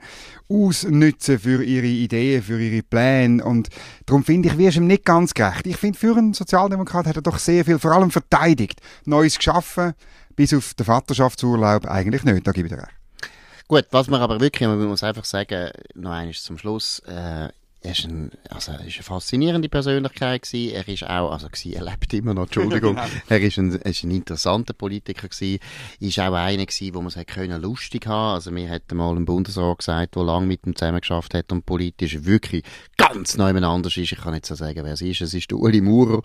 ausnutzen 0.50 1.38
für 1.38 1.64
ihre 1.64 1.86
Ideen, 1.86 2.42
für 2.42 2.60
ihre 2.60 2.82
Pläne 2.82 3.46
und 3.46 3.70
darum 4.08 4.24
finde 4.24 4.50
ich, 4.50 4.58
wirst 4.58 4.78
ihm 4.78 4.88
nicht 4.88 5.06
ganz 5.06 5.36
gerecht. 5.36 5.68
Ich 5.68 5.78
finde, 5.78 6.00
für 6.00 6.18
einen 6.18 6.34
Sozialdemokrat 6.34 7.06
hat 7.06 7.16
er 7.16 7.22
doch 7.22 7.38
sehr 7.38 7.64
viel, 7.64 7.78
vor 7.78 7.92
allem 7.92 8.10
verteidigt, 8.10 8.82
Neues 9.06 9.38
geschaffen, 9.38 9.94
bis 10.36 10.54
auf 10.54 10.74
den 10.74 10.86
Vaterschaftsurlaub 10.86 11.86
eigentlich 11.86 12.24
nicht, 12.24 12.46
da 12.46 12.52
gebe 12.52 12.68
ich 12.68 12.74
dir 12.74 12.82
recht. 12.82 12.96
Gut, 13.68 13.86
was 13.92 14.08
man 14.08 14.22
aber 14.22 14.40
wirklich, 14.40 14.68
man 14.68 14.84
muss 14.84 15.04
einfach 15.04 15.26
sagen, 15.26 15.72
noch 15.96 16.12
eines 16.12 16.44
zum 16.44 16.58
Schluss, 16.58 17.00
äh, 17.08 17.50
er 17.86 17.92
ist, 17.92 18.06
ein, 18.06 18.32
also 18.50 18.72
er 18.72 18.86
ist 18.86 18.96
eine 18.96 19.04
faszinierende 19.04 19.70
Persönlichkeit 19.70 20.42
gewesen. 20.42 20.74
Er 20.74 20.88
ist 20.88 21.04
auch, 21.04 21.32
also 21.32 21.48
gewesen, 21.48 21.74
er 21.74 21.84
lebt 21.84 22.14
immer 22.14 22.34
noch, 22.34 22.44
Entschuldigung. 22.44 22.98
er 23.30 23.42
ist 23.42 23.58
ein, 23.60 23.80
er 23.80 23.92
ist 23.92 24.04
ein 24.04 24.12
interessanter 24.12 24.74
Politiker 24.74 25.28
gewesen. 25.28 25.60
Ist 26.00 26.20
auch 26.20 26.34
einer 26.34 26.66
gewesen, 26.66 26.96
wo 26.96 27.02
man 27.02 27.14
es 27.16 27.26
können 27.28 27.62
lustig 27.62 28.08
haben. 28.08 28.36
Also 28.36 28.50
mir 28.52 28.70
hat 28.70 28.92
mal 28.92 29.16
ein 29.16 29.26
Bundesrat 29.26 29.78
gesagt, 29.78 30.16
der 30.16 30.24
lange 30.24 30.48
mit 30.48 30.66
ihm 30.66 30.76
zusammengeschafft 30.76 31.36
hat 31.36 31.52
und 31.52 31.66
politisch 31.66 32.24
wirklich 32.24 32.64
ganz 32.98 33.38
neu 33.38 33.52
anders 33.52 33.98
ist. 33.98 34.12
Ich 34.12 34.20
kann 34.20 34.34
nicht 34.34 34.48
so 34.48 34.56
sagen, 34.56 34.84
wer 34.84 34.94
es 34.94 35.02
ist. 35.02 35.22
Es 35.22 35.34
ist 35.36 35.52
der 35.52 35.60
Uli 35.60 35.82
Maurer. 35.82 36.24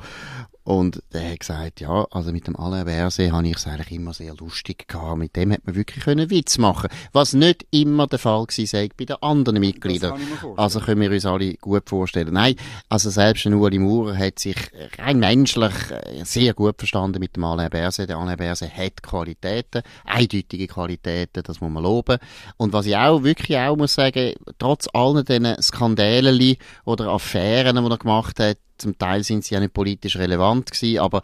Und 0.63 1.03
der 1.13 1.33
hat 1.33 1.41
gesagt, 1.41 1.81
ja, 1.81 2.07
also 2.11 2.33
mit 2.33 2.47
dem 2.47 2.55
Alain 2.55 2.85
Berset 2.85 3.33
habe 3.33 3.49
ich 3.49 3.57
es 3.57 3.67
eigentlich 3.67 3.93
immer 3.93 4.13
sehr 4.13 4.35
lustig 4.35 4.87
gehabt. 4.89 5.19
Mit 5.19 5.35
dem 5.35 5.53
hat 5.53 5.67
man 5.67 5.75
wirklich 5.75 6.05
können 6.05 6.29
Witz 6.29 6.59
machen 6.59 6.91
Was 7.13 7.33
nicht 7.33 7.67
immer 7.71 8.07
der 8.07 8.19
Fall 8.19 8.41
war 8.41 8.89
bei 8.97 9.05
den 9.05 9.17
anderen 9.23 9.61
Mitgliedern. 9.61 10.21
Also 10.57 10.81
können 10.81 11.01
wir 11.01 11.11
uns 11.11 11.25
alle 11.25 11.55
gut 11.55 11.89
vorstellen. 11.89 12.35
Nein, 12.35 12.57
also 12.89 13.09
selbst 13.09 13.47
ein 13.47 13.55
Uli 13.55 13.79
Maurer 13.79 14.17
hat 14.17 14.39
sich 14.39 14.57
rein 14.99 15.19
menschlich 15.19 15.73
äh, 15.91 16.25
sehr 16.25 16.53
gut 16.53 16.77
verstanden 16.79 17.21
mit 17.21 17.37
dem 17.37 17.45
Alain 17.45 17.71
Berset. 17.71 18.11
Der 18.11 18.19
Alain 18.19 18.37
Berset 18.37 18.77
hat 18.77 19.03
Qualitäten, 19.03 19.83
eindeutige 20.05 20.67
Qualitäten, 20.67 21.43
das 21.43 21.61
muss 21.61 21.71
man 21.71 21.83
loben. 21.83 22.19
Und 22.59 22.75
was 22.75 22.87
ich 22.87 22.97
auch 22.97 23.23
wirklich 23.23 23.57
auch 23.57 23.77
muss 23.77 23.95
sagen, 23.95 24.35
trotz 24.59 24.89
allen 24.93 25.25
diesen 25.25 25.61
Skandalen 25.63 26.57
oder 26.85 27.09
Affären, 27.09 27.83
die 27.83 27.91
er 27.91 27.99
gemacht 27.99 28.39
hat, 28.39 28.59
zum 28.81 28.99
Teil 28.99 29.23
sind 29.25 29.45
sie 29.45 29.55
ja 29.55 29.61
nicht 29.61 29.75
politisch 29.75 30.17
relevant 30.17 30.71
gewesen, 30.71 30.99
aber 30.99 31.23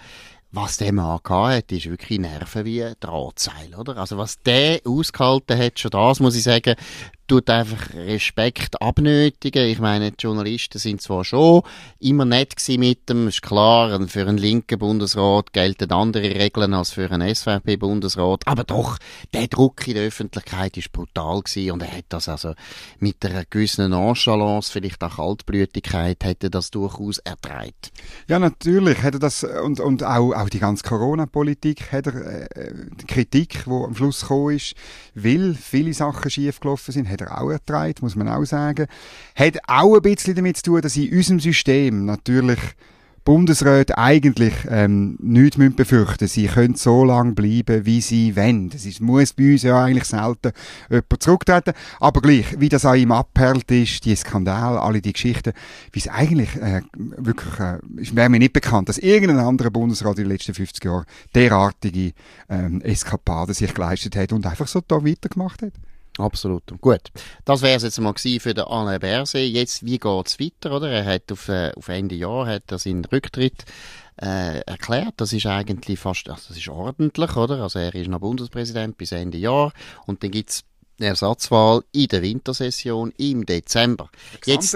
was 0.52 0.78
der 0.78 0.92
Mann 0.92 1.20
hat, 1.28 1.72
ist 1.72 1.90
wirklich 1.90 2.18
Nerven 2.18 2.64
wie 2.64 2.84
Drahtseil, 3.00 3.74
oder? 3.76 3.98
Also 3.98 4.16
was 4.16 4.40
der 4.42 4.80
ausgehalten 4.86 5.58
hat, 5.58 5.78
schon 5.78 5.90
das 5.90 6.20
muss 6.20 6.36
ich 6.36 6.44
sagen, 6.44 6.76
tut 7.26 7.50
einfach 7.50 7.92
Respekt 7.94 8.80
abnötigen. 8.80 9.66
Ich 9.66 9.78
meine, 9.78 10.12
die 10.12 10.22
Journalisten 10.22 10.78
sind 10.78 11.02
zwar 11.02 11.24
schon 11.24 11.62
immer 11.98 12.24
nett 12.24 12.54
mit 12.78 13.08
dem, 13.08 13.28
ist 13.28 13.42
klar, 13.42 14.00
für 14.08 14.26
einen 14.26 14.38
linken 14.38 14.78
Bundesrat 14.78 15.52
gelten 15.52 15.90
andere 15.92 16.34
Regeln 16.34 16.74
als 16.74 16.92
für 16.92 17.10
einen 17.10 17.34
SVP-Bundesrat, 17.34 18.46
aber 18.46 18.64
doch, 18.64 18.98
der 19.32 19.48
Druck 19.48 19.86
in 19.88 19.94
der 19.94 20.04
Öffentlichkeit 20.04 20.76
ist 20.76 20.92
brutal 20.92 21.42
gewesen 21.42 21.72
und 21.72 21.82
er 21.82 21.96
hat 21.96 22.06
das 22.08 22.28
also 22.28 22.54
mit 22.98 23.24
einer 23.24 23.44
gewissen 23.44 23.90
Nonchalance, 23.90 24.70
vielleicht 24.70 25.02
auch 25.02 25.16
Kaltblütigkeit, 25.16 26.24
hätte 26.24 26.50
das 26.50 26.70
durchaus 26.70 27.18
ertragen. 27.18 27.72
Ja, 28.28 28.38
natürlich 28.38 29.02
hätte 29.02 29.18
das, 29.18 29.44
und, 29.44 29.80
und 29.80 30.02
auch, 30.04 30.32
auch 30.32 30.48
die 30.48 30.58
ganze 30.58 30.84
Corona-Politik, 30.84 31.92
hat 31.92 32.06
er, 32.06 32.56
äh, 32.56 32.74
die 33.00 33.06
Kritik, 33.06 33.64
die 33.64 33.70
am 33.70 33.94
Schluss 33.94 34.22
gekommen 34.22 34.56
ist, 34.56 34.74
weil 35.14 35.54
viele 35.54 35.92
Sachen 35.94 36.30
schiefgelaufen 36.30 36.92
sind, 36.92 37.06
hat 37.20 37.28
er 37.28 37.40
auch 37.40 37.50
ertragen, 37.50 37.94
muss 38.00 38.16
man 38.16 38.28
auch 38.28 38.44
sagen. 38.44 38.86
Hat 39.34 39.58
auch 39.66 39.96
ein 39.96 40.02
bisschen 40.02 40.34
damit 40.34 40.58
zu 40.58 40.64
tun, 40.64 40.80
dass 40.80 40.96
in 40.96 41.12
unserem 41.12 41.40
System 41.40 42.04
natürlich 42.06 42.60
Bundesräte 43.26 43.98
eigentlich 43.98 44.54
ähm, 44.70 45.16
nichts 45.20 45.58
müssen 45.58 45.74
befürchten 45.74 46.28
Sie 46.28 46.46
können 46.46 46.76
so 46.76 47.04
lange 47.04 47.32
bleiben, 47.32 47.84
wie 47.84 48.00
sie 48.00 48.36
wollen. 48.36 48.70
Es 48.72 49.00
muss 49.00 49.32
bei 49.32 49.50
uns 49.50 49.64
ja 49.64 49.84
eigentlich 49.84 50.04
selten 50.04 50.52
jemand 50.88 51.22
zurücktreten. 51.22 51.72
Aber 51.98 52.22
gleich, 52.22 52.58
wie 52.60 52.68
das 52.68 52.84
an 52.84 52.98
ihm 52.98 53.10
abperlt 53.10 53.68
ist, 53.72 54.04
die 54.04 54.14
Skandale, 54.14 54.80
alle 54.80 55.02
die 55.02 55.12
Geschichten, 55.12 55.54
wie 55.90 55.98
es 55.98 56.06
eigentlich 56.06 56.54
äh, 56.54 56.82
wirklich, 56.94 57.58
äh, 57.58 57.78
wäre 58.14 58.28
mir 58.28 58.38
nicht 58.38 58.52
bekannt, 58.52 58.88
dass 58.88 58.98
irgendein 58.98 59.44
anderer 59.44 59.70
Bundesrat 59.70 60.18
in 60.18 60.24
den 60.24 60.30
letzten 60.30 60.54
50 60.54 60.84
Jahren 60.84 61.04
derartige 61.34 62.12
ähm, 62.48 62.80
Eskapaden 62.82 63.54
sich 63.54 63.74
geleistet 63.74 64.14
hat 64.14 64.32
und 64.32 64.46
einfach 64.46 64.68
so 64.68 64.80
da 64.86 65.04
weitergemacht 65.04 65.62
hat. 65.62 65.72
Absolut. 66.18 66.62
Gut. 66.80 67.10
Das 67.44 67.62
wäre 67.62 67.76
es 67.76 67.82
jetzt 67.82 68.00
mal 68.00 68.14
für 68.16 68.54
den 68.54 68.64
Alain 68.64 69.00
Berset. 69.00 69.50
Jetzt, 69.50 69.84
wie 69.84 69.98
geht's 69.98 70.40
weiter, 70.40 70.74
oder? 70.74 70.90
Er 70.90 71.04
hat 71.04 71.30
auf, 71.30 71.48
äh, 71.48 71.72
auf 71.76 71.88
Ende 71.88 72.14
Jahr 72.14 72.46
hat 72.46 72.70
er 72.70 72.78
seinen 72.78 73.04
Rücktritt 73.04 73.64
äh, 74.20 74.60
erklärt. 74.60 75.14
Das 75.18 75.32
ist 75.32 75.46
eigentlich 75.46 75.98
fast, 75.98 76.28
also 76.28 76.48
das 76.48 76.56
ist 76.56 76.68
ordentlich, 76.68 77.36
oder? 77.36 77.62
Also 77.62 77.78
er 77.78 77.94
ist 77.94 78.08
noch 78.08 78.20
Bundespräsident 78.20 78.96
bis 78.96 79.12
Ende 79.12 79.38
Jahr 79.38 79.72
und 80.06 80.22
dann 80.22 80.30
gibt's 80.30 80.64
Ersatzwahl 81.04 81.82
in 81.92 82.08
der 82.08 82.22
Wintersession 82.22 83.12
im 83.18 83.44
Dezember. 83.44 84.08
Jetzt, 84.44 84.72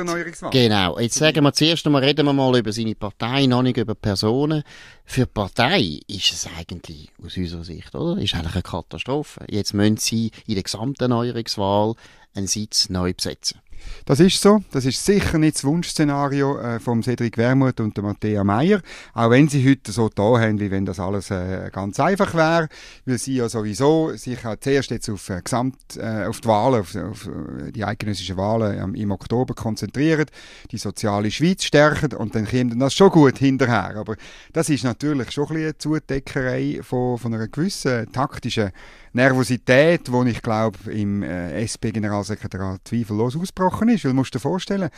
genau. 0.50 0.98
Jetzt 0.98 1.14
sagen 1.16 1.42
wir 1.42 1.52
zuerst 1.52 1.86
einmal, 1.86 2.04
reden 2.04 2.26
wir 2.26 2.32
mal 2.32 2.58
über 2.58 2.72
seine 2.72 2.94
Partei, 2.94 3.46
noch 3.46 3.62
nicht 3.62 3.78
über 3.78 3.94
Personen. 3.94 4.62
Für 5.04 5.26
die 5.26 5.32
Partei 5.32 6.00
ist 6.06 6.32
es 6.32 6.46
eigentlich, 6.58 7.10
aus 7.24 7.36
unserer 7.36 7.64
Sicht, 7.64 7.94
oder? 7.94 8.20
Ist 8.20 8.34
eigentlich 8.34 8.54
eine 8.54 8.62
Katastrophe. 8.62 9.44
Jetzt 9.48 9.74
müssen 9.74 9.96
sie 9.96 10.30
in 10.46 10.54
der 10.54 10.62
gesamten 10.62 11.02
Erneuerungswahl 11.02 11.94
einen 12.34 12.46
Sitz 12.46 12.90
neu 12.90 13.14
besetzen. 13.14 13.60
Das 14.04 14.20
ist 14.20 14.40
so. 14.40 14.62
Das 14.70 14.84
ist 14.84 15.04
sicher 15.04 15.38
nicht 15.38 15.56
das 15.56 15.64
Wunschszenario 15.64 16.58
äh, 16.58 16.80
vom 16.80 17.02
Cedric 17.02 17.37
Wermuth 17.37 17.80
und 17.80 17.96
Matthäa 17.99 18.44
Meyer. 18.44 18.80
Auch 19.14 19.30
wenn 19.30 19.49
sie 19.49 19.68
heute 19.68 19.92
so 19.92 20.08
da 20.08 20.38
haben, 20.38 20.60
wie 20.60 20.70
wenn 20.70 20.84
das 20.84 20.99
alles 20.99 21.30
äh, 21.30 21.70
ganz 21.72 22.00
einfach 22.00 22.34
wäre, 22.34 22.68
weil 23.06 23.18
sie 23.18 23.37
ja 23.37 23.49
sowieso 23.49 24.12
sich 24.16 24.44
auch 24.44 24.56
zuerst 24.56 24.90
jetzt 24.90 25.08
auf 25.10 25.28
äh, 25.28 25.40
Gesamt, 25.42 25.76
äh, 25.96 26.26
auf 26.26 26.40
die 26.40 26.49
Wahlen, 26.49 26.80
auf, 26.80 26.96
auf 26.96 27.26
äh, 27.26 27.72
die 27.72 27.84
eidgenössischen 27.84 28.37
Wahlen 28.37 28.94
im 28.94 29.10
Oktober 29.10 29.54
konzentrieren, 29.54 30.26
die 30.70 30.78
soziale 30.78 31.30
Schweiz 31.30 31.64
stärken 31.64 32.14
und 32.14 32.34
dann 32.34 32.46
kommt 32.46 32.80
das 32.80 32.94
schon 32.94 33.10
gut 33.10 33.38
hinterher. 33.38 33.96
Aber 33.96 34.16
das 34.52 34.68
ist 34.68 34.84
natürlich 34.84 35.30
schon 35.30 35.44
ein 35.44 35.54
bisschen 35.54 35.64
eine 35.64 35.78
Zudeckerei 35.78 36.80
von, 36.82 37.18
von 37.18 37.34
einer 37.34 37.49
gewissen 37.49 38.10
taktischen 38.12 38.70
Nervosität, 39.12 40.09
die 40.09 40.31
ich 40.31 40.43
glaube 40.43 40.79
im 40.90 41.23
äh, 41.23 41.62
SP-Generalsekretariat 41.64 42.81
zweifellos 42.85 43.37
ausgebrochen 43.37 43.88
ist. 43.88 44.05
Weil, 44.05 44.12
musst 44.12 44.35
dir 44.35 44.40
vorstellen, 44.40 44.88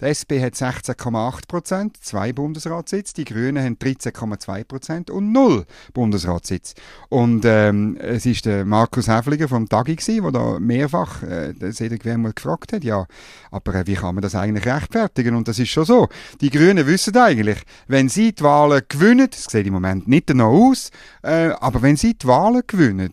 der 0.00 0.08
SP 0.12 0.42
hat 0.42 0.54
16,8 0.54 1.48
Prozent, 1.48 1.96
zwei 2.02 2.32
Bundesratssitze, 2.32 3.14
die 3.14 3.24
Grünen 3.24 3.64
haben 3.64 3.76
13,2 3.76 4.64
Prozent 4.64 5.10
und 5.10 5.32
null 5.32 5.64
Bundesratssitze. 5.94 6.74
Und 7.08 7.44
ähm, 7.46 7.96
es 7.98 8.26
ist 8.26 8.44
der 8.44 8.64
Markus 8.64 9.08
Häfliger 9.08 9.48
vom 9.48 9.68
Tagi 9.68 9.96
der 9.96 10.32
da 10.32 10.58
mehrfach 10.58 11.22
äh, 11.22 11.54
Cedric 11.72 12.04
Wermuth 12.04 12.36
gefragt 12.36 12.72
hat, 12.72 12.84
ja, 12.84 13.06
aber 13.50 13.74
äh, 13.74 13.86
wie 13.86 13.94
kann 13.94 14.14
man 14.14 14.22
das 14.22 14.34
eigentlich 14.34 14.66
rechtfertigen? 14.66 15.34
Und 15.34 15.48
das 15.48 15.58
ist 15.58 15.70
schon 15.70 15.84
so. 15.84 16.08
Die 16.40 16.50
Grünen 16.50 16.86
wissen 16.86 17.16
eigentlich, 17.16 17.58
wenn 17.88 18.08
sie 18.08 18.34
die 18.34 18.42
Wahlen 18.42 18.82
gewinnen, 18.88 19.28
das 19.30 19.44
sieht 19.44 19.66
im 19.66 19.74
Moment 19.74 20.08
nicht 20.08 20.28
danach 20.30 20.46
aus, 20.46 20.90
äh, 21.22 21.48
aber 21.60 21.82
wenn 21.82 21.96
sie 21.96 22.14
die 22.14 22.26
Wahlen 22.26 22.62
gewinnen 22.66 23.12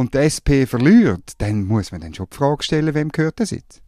und 0.00 0.14
die 0.14 0.18
SP 0.24 0.64
verliert, 0.66 1.34
dann 1.38 1.64
muss 1.64 1.92
man 1.92 2.00
dann 2.00 2.14
schon 2.14 2.26
die 2.32 2.36
Frage 2.36 2.62
stellen, 2.62 2.94
wem 2.94 3.10
gehört 3.10 3.38
das 3.38 3.50
jetzt? 3.50 3.82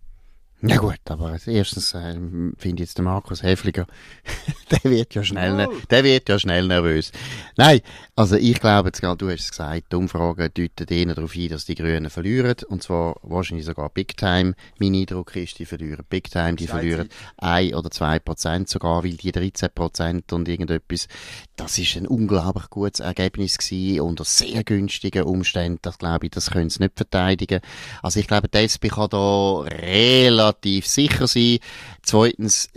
Ja 0.64 0.76
gut, 0.76 1.00
aber 1.06 1.36
erstens 1.44 1.92
äh, 1.92 2.12
finde 2.12 2.54
ich 2.82 2.88
jetzt 2.88 2.96
der 2.96 3.04
Markus 3.04 3.42
Häfliger, 3.42 3.88
der 4.70 4.88
wird 4.88 5.12
ja 5.12 5.24
schnell, 5.24 5.66
oh. 5.68 5.74
der 5.90 6.04
wird 6.04 6.28
ja 6.28 6.38
schnell 6.38 6.68
nervös. 6.68 7.10
Nein, 7.56 7.80
also 8.14 8.36
ich 8.36 8.60
glaube, 8.60 8.90
jetzt, 8.90 9.02
du 9.02 9.28
hast 9.28 9.40
es 9.40 9.50
gesagt, 9.50 9.90
die 9.90 9.96
Umfragen 9.96 10.50
deuten 10.54 10.86
eher 10.86 11.14
darauf 11.16 11.34
ein, 11.34 11.48
dass 11.48 11.64
die 11.64 11.74
Grünen 11.74 12.10
verlieren, 12.10 12.54
und 12.68 12.80
zwar 12.80 13.16
wahrscheinlich 13.22 13.66
sogar 13.66 13.90
Big 13.90 14.16
Time. 14.16 14.54
Mein 14.78 14.94
Eindruck 14.94 15.34
ist, 15.34 15.58
die 15.58 15.66
verlieren 15.66 16.04
Big 16.08 16.30
Time, 16.30 16.54
die 16.54 16.68
verlieren 16.68 17.08
ein 17.38 17.74
oder 17.74 17.90
zwei 17.90 18.20
Prozent 18.20 18.68
sogar, 18.68 19.02
weil 19.02 19.14
die 19.14 19.32
13 19.32 19.68
Prozent 19.74 20.32
und 20.32 20.48
irgendetwas, 20.48 21.08
das 21.56 21.76
ist 21.76 21.96
ein 21.96 22.06
unglaublich 22.06 22.70
gutes 22.70 23.00
Ergebnis 23.00 23.58
gewesen, 23.58 24.00
unter 24.00 24.24
sehr 24.24 24.62
günstigen 24.62 25.24
Umständen, 25.24 25.80
das 25.82 25.98
glaube 25.98 26.26
ich, 26.26 26.30
das 26.30 26.52
können 26.52 26.70
sie 26.70 26.84
nicht 26.84 26.94
verteidigen. 26.94 27.60
Also 28.00 28.20
ich 28.20 28.28
glaube, 28.28 28.48
die 28.48 28.58
SP 28.62 28.86
kann 28.92 29.10
da 29.10 29.60
relativ 29.62 30.51
sicher 30.82 31.26
sein. 31.26 31.58
Zweitens, 32.02 32.68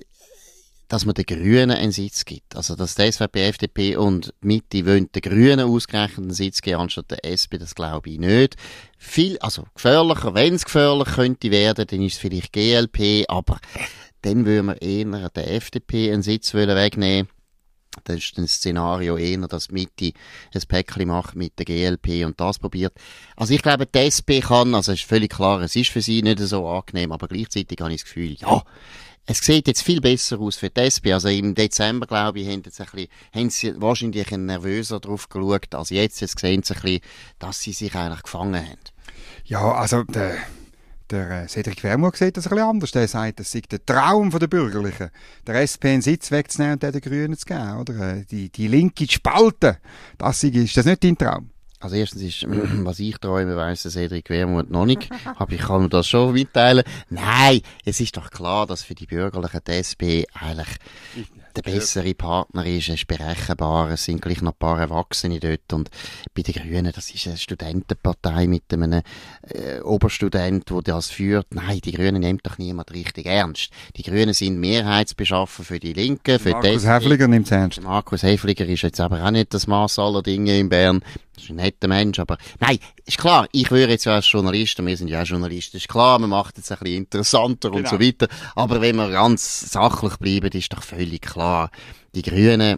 dass 0.88 1.06
man 1.06 1.16
den 1.16 1.26
Grünen 1.26 1.72
einen 1.72 1.92
Sitz 1.92 2.26
gibt. 2.26 2.56
Also, 2.56 2.76
dass 2.76 2.96
die 2.96 3.12
SVP, 3.12 3.48
FDP 3.48 3.96
und 3.96 4.34
Mitte 4.42 4.86
wollen 4.86 5.12
den 5.12 5.22
Grünen 5.22 5.62
ausgerechnet 5.62 6.20
einen 6.20 6.34
Sitz 6.34 6.62
geben, 6.62 6.82
anstatt 6.82 7.12
der 7.12 7.26
SP, 7.26 7.58
das 7.58 7.74
glaube 7.74 8.10
ich 8.10 8.20
nicht. 8.20 8.56
Viel, 8.98 9.38
also 9.40 9.66
gefährlicher, 9.74 10.36
wenn 10.36 10.54
es 10.54 10.66
gefährlich 10.66 11.08
könnte 11.16 11.52
werden, 11.52 11.88
dann 11.88 12.02
ist 12.02 12.14
es 12.14 12.20
vielleicht 12.20 12.54
GLP, 12.54 13.26
aber 13.28 13.60
dann 14.22 14.46
würden 14.46 14.68
wir 14.68 14.82
eher 14.82 15.30
der 15.30 15.54
FDP 15.56 16.12
einen 16.12 16.24
Sitz 16.24 16.54
wegnehmen 16.54 17.30
das 18.04 18.18
ist 18.18 18.38
ein 18.38 18.48
Szenario 18.48 19.18
eher, 19.18 19.48
dass 19.48 19.72
Mitte 19.72 20.12
ein 20.54 20.62
Päckchen 20.68 21.08
macht 21.08 21.36
mit 21.36 21.58
der 21.58 21.66
GLP 21.66 22.26
und 22.26 22.40
das 22.40 22.60
probiert. 22.60 22.94
Also 23.36 23.54
ich 23.54 23.62
glaube, 23.62 23.86
die 23.86 24.00
SP 24.12 24.42
kann, 24.42 24.76
also 24.76 24.92
es 24.92 25.00
ist 25.00 25.08
völlig 25.08 25.32
klar, 25.32 25.62
es 25.62 25.76
ist 25.76 25.90
für 25.90 26.02
sie 26.02 26.22
nicht 26.22 26.40
so 26.40 26.68
angenehm, 26.68 27.12
aber 27.12 27.28
gleichzeitig 27.28 27.80
habe 27.80 27.94
ich 27.94 28.02
das 28.02 28.06
Gefühl, 28.06 28.34
ja, 28.34 28.64
es 29.28 29.40
sieht 29.40 29.68
jetzt 29.68 29.82
viel 29.82 30.02
besser 30.02 30.40
aus 30.40 30.56
für 30.56 30.70
die 30.70 30.82
SP. 30.86 31.14
Also 31.14 31.30
im 31.30 31.56
Dezember, 31.56 32.06
glaube 32.06 32.40
ich, 32.40 32.48
haben, 32.48 32.62
jetzt 32.64 32.80
ein 32.80 32.88
bisschen, 32.92 33.10
haben 33.34 33.50
sie 33.50 33.82
wahrscheinlich 33.82 34.32
ein 34.32 34.46
nervöser 34.46 35.00
drauf 35.00 35.30
geschaut 35.30 35.74
als 35.74 35.90
jetzt. 35.90 36.22
Jetzt 36.22 36.40
sehen 36.40 36.62
sie 36.62 36.76
ein 36.76 36.82
bisschen, 36.82 37.02
dass 37.40 37.60
sie 37.60 37.74
sich 37.74 37.96
eigentlich 37.96 38.22
gefangen 38.22 38.64
haben. 38.64 38.80
Ja, 39.46 39.74
also 39.74 40.04
der, 40.04 40.38
der 41.10 41.44
äh, 41.44 41.48
Cedric 41.48 41.84
Wermuth 41.84 42.18
sieht 42.18 42.38
das 42.38 42.48
ein 42.48 42.52
bisschen 42.52 42.70
anders. 42.70 42.92
Der 42.92 43.08
sagt, 43.08 43.40
es 43.40 43.52
sei 43.52 43.62
der 43.62 43.86
Traum 43.86 44.30
der 44.32 44.48
Bürgerlichen, 44.48 45.10
der 45.46 45.62
SP 45.62 45.94
einen 45.94 46.02
Sitz 46.02 46.32
wegzunehmen 46.32 46.74
und 46.76 46.84
den 46.84 47.02
Grünen 47.02 47.38
zu 47.38 47.46
geben. 47.46 47.78
Oder? 47.78 48.18
Äh, 48.18 48.26
die, 48.26 48.50
die 48.50 48.68
linke 48.68 49.10
Spalte, 49.10 49.78
das 50.18 50.44
ist, 50.44 50.56
ist 50.56 50.78
das 50.78 50.86
nicht 50.86 51.04
dein 51.04 51.18
Traum? 51.18 51.50
Also 51.80 51.96
erstens 51.98 52.22
ist, 52.24 52.46
was 52.48 53.00
ich 53.00 53.18
träume, 53.18 53.56
weiss 53.56 53.84
der 53.84 53.92
Cedric 53.92 54.30
Wermuth 54.30 54.70
noch 54.70 54.86
nicht. 54.86 55.10
Aber 55.36 55.52
ich 55.52 55.62
kann 55.62 55.90
das 55.90 56.08
schon 56.08 56.34
mitteilen. 56.34 56.84
Nein, 57.10 57.62
es 57.84 58.00
ist 58.00 58.18
doch 58.18 58.32
klar, 58.32 58.66
dass 58.66 58.84
für 58.84 58.96
die 58.96 59.06
Bürgerlichen 59.06 59.62
die 59.68 59.72
SP 59.74 60.26
eigentlich 60.34 60.70
der 61.56 61.62
bessere 61.62 62.14
Partner 62.14 62.66
ist, 62.66 62.90
er 62.90 62.96
ist 62.96 63.08
berechenbar, 63.08 63.92
es 63.92 64.06
sind 64.06 64.22
gleich 64.22 64.42
noch 64.42 64.54
ein 64.54 64.60
paar 64.60 64.80
Erwachsene 64.80 65.40
dort 65.40 65.74
und 65.74 65.90
bei 66.34 66.42
den 66.42 66.54
Grünen, 66.54 66.92
das 66.94 67.12
ist 67.12 67.28
eine 67.28 67.38
Studentenpartei 67.38 68.48
mit 68.48 68.64
einem 68.72 69.02
äh, 69.50 69.80
Oberstudent, 69.82 70.70
der 70.70 70.82
das 70.82 71.10
führt. 71.10 71.48
Nein, 71.54 71.80
die 71.84 71.92
Grünen 71.92 72.22
nimmt 72.22 72.46
doch 72.46 72.58
niemand 72.58 72.94
richtig 72.94 73.26
ernst. 73.26 73.72
Die 73.96 74.04
Grünen 74.04 74.34
sind 74.34 74.60
Mehrheitsbeschaffer 74.60 75.64
für 75.64 75.80
die 75.80 75.94
Linken, 75.94 76.40
für 76.40 76.52
Markus 76.52 76.82
die 76.82 76.88
Häfliger 76.88 77.28
nimmt 77.28 77.46
es 77.46 77.52
ernst. 77.52 77.82
Markus 77.82 78.24
Häfliger 78.24 78.66
ist 78.66 78.82
jetzt 78.82 79.00
aber 79.00 79.24
auch 79.24 79.32
nicht 79.32 79.54
das 79.54 79.68
Maß 79.68 80.00
aller 80.00 80.22
Dinge 80.22 80.58
in 80.58 80.70
Bern. 80.70 81.02
Das 81.36 81.44
ist 81.44 81.50
ein 81.50 81.58
netter 81.58 81.88
Mensch, 81.88 82.20
aber 82.20 82.38
nein, 82.60 82.80
ist 83.06 83.18
klar, 83.18 83.48
ich 83.52 83.70
würde 83.70 83.92
jetzt 83.92 84.06
ja 84.06 84.16
als 84.16 84.32
Journalist, 84.32 84.80
und 84.80 84.88
wir 84.88 84.98
sind 84.98 85.10
ja 85.10 85.22
auch 85.22 85.26
Journalisten, 85.26 85.78
ist 85.78 85.90
klar, 85.90 86.18
man 86.20 86.30
macht 86.30 86.58
es 86.58 86.72
ein 86.72 86.78
bisschen 86.80 86.98
interessanter 86.98 87.70
genau. 87.70 87.80
und 87.80 87.88
so 87.90 88.00
weiter, 88.00 88.28
aber 88.56 88.82
wenn 88.82 88.96
wir 88.96 89.10
ganz 89.10 89.72
sachlich 89.72 90.16
bleiben, 90.18 90.52
ist 90.52 90.72
doch 90.72 90.84
völlig 90.84 91.22
klar, 91.22 91.70
die 92.16 92.22
Grünen, 92.22 92.78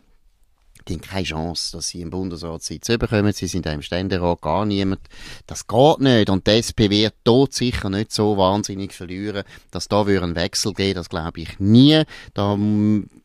die 0.88 0.94
haben 0.94 1.02
keine 1.02 1.24
Chance, 1.24 1.78
dass 1.78 1.90
sie 1.90 2.02
im 2.02 2.10
Bundesrat 2.10 2.64
Sitz 2.64 2.88
bekommen. 2.88 3.34
Sie 3.34 3.48
sind 3.48 3.66
im 3.66 3.82
Ständerat 3.82 4.42
gar 4.42 4.66
niemand. 4.66 5.02
Das 5.46 5.68
geht 5.68 6.00
nicht. 6.00 6.30
Und 6.30 6.48
die 6.48 6.52
SP 6.64 6.88
wird 6.90 7.16
dort 7.24 7.54
sicher 7.54 7.90
nicht 7.90 8.12
so 8.12 8.38
wahnsinnig 8.38 8.94
verlieren, 8.94 9.44
dass 9.72 9.88
da 9.88 10.04
ein 10.04 10.36
Wechsel 10.36 10.74
geben 10.74 10.96
Das 10.96 11.10
glaube 11.10 11.42
ich 11.42 11.60
nie. 11.60 12.04
Da 12.34 12.58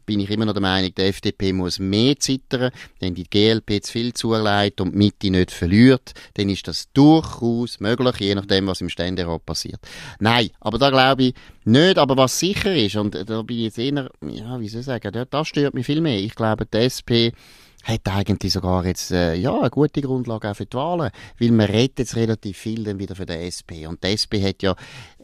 bin 0.06 0.21
ich 0.21 0.30
immer 0.30 0.44
noch 0.44 0.52
der 0.52 0.62
Meinung, 0.62 0.94
die 0.94 1.02
FDP 1.02 1.52
muss 1.52 1.78
mehr 1.78 2.18
zittern. 2.18 2.71
Wenn 3.00 3.14
die 3.14 3.25
GLP 3.25 3.82
zu 3.82 3.92
viel 3.92 4.12
zuleiht 4.12 4.80
und 4.80 4.92
die 4.92 4.99
Mitte 4.99 5.30
nicht 5.30 5.50
verliert, 5.50 6.12
dann 6.35 6.49
ist 6.49 6.68
das 6.68 6.90
durchaus 6.92 7.80
möglich, 7.80 8.16
je 8.18 8.35
nachdem, 8.35 8.66
was 8.66 8.80
im 8.80 8.88
Ständerat 8.88 9.44
passiert. 9.47 9.80
Nein, 10.18 10.50
aber 10.61 10.78
da 10.78 10.90
glaube 10.90 11.25
ich 11.25 11.35
nicht. 11.64 11.99
Aber 11.99 12.16
was 12.16 12.38
sicher 12.38 12.75
ist, 12.75 12.97
und 12.97 13.14
da 13.14 13.42
bin 13.42 13.59
ich 13.59 13.64
jetzt 13.64 13.78
eher, 13.78 14.11
ja, 14.23 14.61
wie 14.61 14.68
soll 14.68 14.80
ich 14.80 14.87
sagen, 14.87 15.26
das 15.30 15.49
stört 15.49 15.75
mich 15.75 15.87
viel 15.87 16.00
mehr. 16.00 16.18
Ich 16.18 16.35
glaube, 16.35 16.66
die 16.66 16.78
SP 16.78 17.32
hat 17.85 18.09
eigentlich 18.09 18.53
sogar 18.53 18.85
jetzt 18.87 19.11
äh, 19.11 19.35
ja 19.35 19.59
eine 19.59 19.71
gute 19.71 20.01
Grundlage 20.01 20.51
auch 20.51 20.57
für 20.57 20.67
die 20.67 20.77
Wahlen, 20.77 21.11
weil 21.39 21.51
man 21.51 21.67
redet 21.67 21.99
jetzt 22.01 22.17
relativ 22.17 22.57
viel 22.57 22.85
dann 22.85 22.99
wieder 22.99 23.15
für 23.15 23.27
den 23.27 23.41
SP 23.41 23.87
und 23.87 24.03
die 24.05 24.09
SP 24.15 24.39
hat 24.43 24.62
ja 24.62 24.75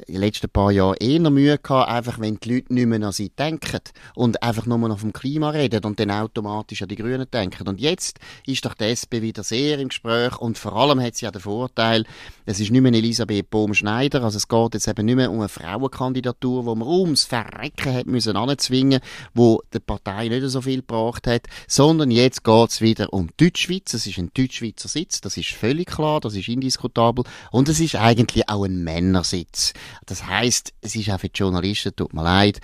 in 0.07 0.15
den 0.15 0.23
letzten 0.23 0.51
paar 0.51 0.73
Jahren 0.73 0.97
eher 0.99 1.31
Mühe 1.31 1.59
gehabt, 1.59 1.89
einfach 1.89 2.19
wenn 2.19 2.39
die 2.41 2.55
Leute 2.55 2.75
nicht 2.75 2.87
mehr 2.87 3.03
an 3.03 3.13
sie 3.13 3.31
denken 3.31 3.81
und 4.15 4.43
einfach 4.43 4.67
nur 4.67 4.79
noch 4.79 4.99
vom 4.99 5.13
Klima 5.13 5.51
reden 5.51 5.85
und 5.85 6.01
dann 6.01 6.11
automatisch 6.11 6.83
an 6.83 6.89
die 6.89 6.97
Grünen 6.97 7.27
denken. 7.31 7.69
Und 7.69 7.81
jetzt 7.81 8.19
ist 8.47 8.65
doch 8.65 8.75
die 8.75 8.85
SP 8.91 9.23
wieder 9.23 9.43
sehr 9.43 9.79
im 9.79 9.89
Gespräch 9.89 10.39
und 10.39 10.59
vor 10.59 10.75
allem 10.77 11.01
hat 11.01 11.17
sie 11.17 11.27
ja 11.27 11.31
den 11.31 11.41
Vorteil, 11.41 12.05
es 12.47 12.61
ist 12.61 12.71
nicht 12.71 12.81
mehr 12.81 12.93
Elisabeth 12.93 13.51
Bohm-Schneider, 13.51 14.23
also 14.23 14.37
es 14.37 14.49
geht 14.49 14.75
jetzt 14.75 14.89
eben 14.89 15.07
nicht 15.07 15.17
mehr 15.17 15.31
um 15.31 15.41
eine 15.41 15.49
Frauenkandidatur, 15.49 16.67
wo 16.67 16.75
man 16.75 16.89
ums 16.89 17.25
Verrecken 17.25 17.95
hat 17.95 18.07
müssen 18.07 18.37
anzwingen, 18.37 19.01
wo 19.35 19.63
der 19.73 19.81
Partei 19.81 20.29
nicht 20.29 20.49
so 20.49 20.61
viel 20.61 20.81
gebracht 20.81 21.27
hat, 21.27 21.43
sondern 21.67 22.11
jetzt 22.11 22.45
geht 22.49 22.71
es 22.71 22.81
wieder 22.81 23.13
um 23.13 23.29
Deutschschweiz. 23.37 23.93
Es 23.93 24.07
ist 24.07 24.19
ein 24.19 24.31
Deutschschweizer 24.33 24.89
Sitz, 24.89 25.21
das 25.21 25.37
ist 25.37 25.51
völlig 25.51 25.87
klar, 25.89 26.21
das 26.21 26.35
ist 26.35 26.49
indiskutabel. 26.49 27.25
Und 27.51 27.69
es 27.69 27.79
ist 27.79 27.97
eigentlich 27.97 28.49
auch 28.49 28.65
ein 28.65 28.83
Männersitz. 28.83 29.75
Das 30.07 30.27
heißt, 30.27 30.73
es 30.81 30.97
ist 30.97 31.11
auch 31.11 31.21
für 31.21 31.29
die 31.29 31.39
Journalisten, 31.39 31.95
tut 31.95 32.15
mir 32.15 32.23
leid, 32.23 32.61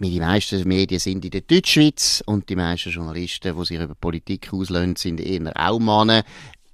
die 0.00 0.18
meisten 0.18 0.66
Medien 0.66 0.98
sind 0.98 1.24
in 1.24 1.30
der 1.30 1.42
Deutschschweiz 1.42 2.24
und 2.26 2.48
die 2.48 2.56
meisten 2.56 2.90
Journalisten, 2.90 3.56
die 3.56 3.64
sich 3.64 3.80
über 3.80 3.94
Politik 3.94 4.52
auslösen, 4.52 4.96
sind 4.96 5.20
eher 5.20 5.52
auch 5.54 5.78
Männer. 5.78 6.24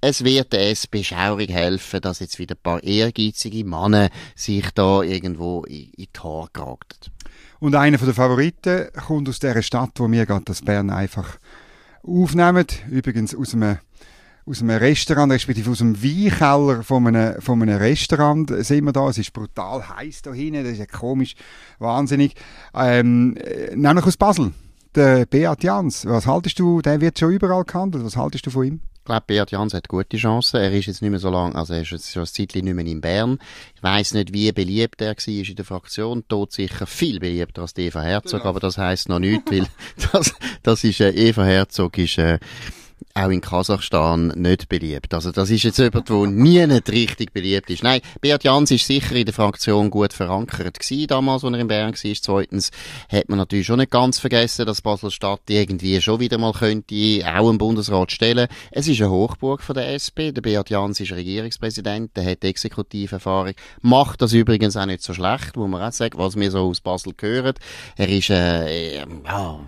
Es 0.01 0.23
wird 0.23 0.51
der 0.51 0.71
SP 0.73 1.05
schaurig 1.05 1.51
helfen, 1.51 2.01
dass 2.01 2.19
jetzt 2.19 2.39
wieder 2.39 2.55
ein 2.55 2.63
paar 2.63 2.83
ehrgeizige 2.83 3.63
Männer 3.63 4.09
sich 4.35 4.65
da 4.71 5.03
irgendwo 5.03 5.63
in, 5.65 5.91
in 5.91 6.07
die 6.15 6.19
Haare 6.19 6.49
geragt. 6.51 7.11
Und 7.59 7.75
einer 7.75 7.99
der 7.99 8.15
Favoriten 8.15 8.87
kommt 9.05 9.29
aus 9.29 9.37
der 9.37 9.61
Stadt, 9.61 9.91
wo 9.97 10.07
mir 10.07 10.25
gerade 10.25 10.45
das 10.45 10.63
Bern 10.63 10.89
einfach 10.89 11.37
aufnehmen. 12.03 12.65
Übrigens 12.89 13.35
aus 13.35 13.53
einem, 13.53 13.77
aus 14.45 14.61
einem 14.61 14.77
Restaurant, 14.77 15.31
respektive 15.31 15.71
aus 15.71 15.81
einem 15.81 16.01
Weinkeller 16.01 16.83
von 16.83 17.07
einem, 17.07 17.41
von 17.41 17.61
einem 17.61 17.77
Restaurant 17.77 18.49
sind 18.65 18.85
wir 18.85 18.91
da. 18.91 19.09
Es 19.09 19.17
ist 19.17 19.33
brutal 19.33 19.87
heiß 19.87 20.21
da 20.23 20.33
hinten, 20.33 20.63
das 20.63 20.73
ist 20.73 20.79
ja 20.79 20.85
komisch, 20.85 21.35
wahnsinnig. 21.79 22.35
Ähm, 22.73 23.37
äh, 23.37 23.75
nämlich 23.75 24.05
aus 24.05 24.17
Basel. 24.17 24.53
Der 24.93 25.25
Beat 25.25 25.63
Jans, 25.63 26.05
was 26.05 26.27
haltest 26.27 26.59
du, 26.59 26.81
der 26.81 26.99
wird 26.99 27.17
schon 27.17 27.31
überall 27.31 27.63
gehandelt, 27.63 28.03
was 28.03 28.17
haltest 28.17 28.45
du 28.45 28.49
von 28.49 28.65
ihm? 28.65 28.81
Ich 29.01 29.05
glaube, 29.05 29.23
Beat 29.25 29.49
Jans 29.49 29.73
hat 29.73 29.87
gute 29.87 30.15
Chancen. 30.15 30.57
Er 30.61 30.71
ist 30.71 30.85
jetzt 30.85 31.01
nicht 31.01 31.09
mehr 31.09 31.19
so 31.19 31.31
lange, 31.31 31.55
also 31.55 31.73
er 31.73 31.81
ist 31.81 31.89
jetzt 31.89 32.11
schon 32.11 32.21
ein 32.21 32.27
Zeitchen 32.27 32.65
nicht 32.65 32.75
mehr 32.75 32.85
in 32.85 33.01
Bern. 33.01 33.39
Ich 33.75 33.81
weiss 33.81 34.13
nicht, 34.13 34.31
wie 34.31 34.51
beliebt 34.51 35.01
er 35.01 35.15
war 35.15 35.27
in 35.27 35.55
der 35.55 35.65
Fraktion. 35.65 36.23
Tot 36.27 36.51
sicher 36.51 36.85
viel 36.85 37.19
beliebter 37.19 37.63
als 37.63 37.75
Eva 37.75 38.03
Herzog, 38.03 38.41
genau. 38.41 38.49
aber 38.51 38.59
das 38.59 38.77
heisst 38.77 39.09
noch 39.09 39.17
nichts, 39.17 39.51
weil 39.51 39.65
das, 40.11 40.35
das 40.61 40.83
ist, 40.83 41.01
äh, 41.01 41.09
Eva 41.09 41.43
Herzog 41.43 41.97
ist, 41.97 42.19
äh, 42.19 42.37
auch 43.15 43.29
in 43.29 43.41
Kasachstan 43.41 44.27
nicht 44.29 44.69
beliebt. 44.69 45.13
Also 45.13 45.31
das 45.31 45.49
ist 45.49 45.63
jetzt 45.63 45.79
jemand, 45.79 46.09
der 46.09 46.27
nie 46.27 46.65
nicht 46.65 46.89
richtig 46.89 47.33
beliebt 47.33 47.69
ist. 47.69 47.83
Nein, 47.83 48.01
Beat 48.21 48.43
Jans 48.43 48.71
ist 48.71 48.85
sicher 48.85 49.15
in 49.15 49.25
der 49.25 49.33
Fraktion 49.33 49.89
gut 49.89 50.13
verankert 50.13 50.79
gewesen, 50.79 51.07
damals, 51.07 51.43
als 51.43 51.53
er 51.53 51.59
in 51.59 51.67
Bern 51.67 51.93
war. 51.93 52.13
Zweitens 52.21 52.71
hat 53.11 53.29
man 53.29 53.37
natürlich 53.37 53.67
schon 53.67 53.79
nicht 53.79 53.91
ganz 53.91 54.19
vergessen, 54.19 54.65
dass 54.65 54.81
Basel-Stadt 54.81 55.41
irgendwie 55.49 56.01
schon 56.01 56.19
wieder 56.19 56.37
mal 56.37 56.53
könnte 56.53 57.23
auch 57.25 57.49
einen 57.49 57.57
Bundesrat 57.57 58.11
stellen. 58.11 58.47
Es 58.71 58.87
ist 58.87 59.01
eine 59.01 59.11
Hochburg 59.11 59.61
von 59.61 59.75
der 59.75 59.93
SP. 59.95 60.31
Der 60.31 60.41
Beat 60.41 60.69
Jans 60.69 60.99
ist 60.99 61.11
Regierungspräsident, 61.11 62.15
der 62.15 62.25
hat 62.25 62.43
Exekutiverfahrung, 62.43 63.53
macht 63.81 64.21
das 64.21 64.33
übrigens 64.33 64.77
auch 64.77 64.85
nicht 64.85 65.03
so 65.03 65.13
schlecht, 65.13 65.57
wo 65.57 65.67
man 65.67 65.81
auch 65.81 65.91
sagt, 65.91 66.17
was 66.17 66.35
wir 66.35 66.51
so 66.51 66.69
aus 66.69 66.81
Basel 66.81 67.13
hören. 67.19 67.55
Er 67.95 68.09
ist, 68.09 68.29
äh, 68.29 68.99
ja, 68.99 69.59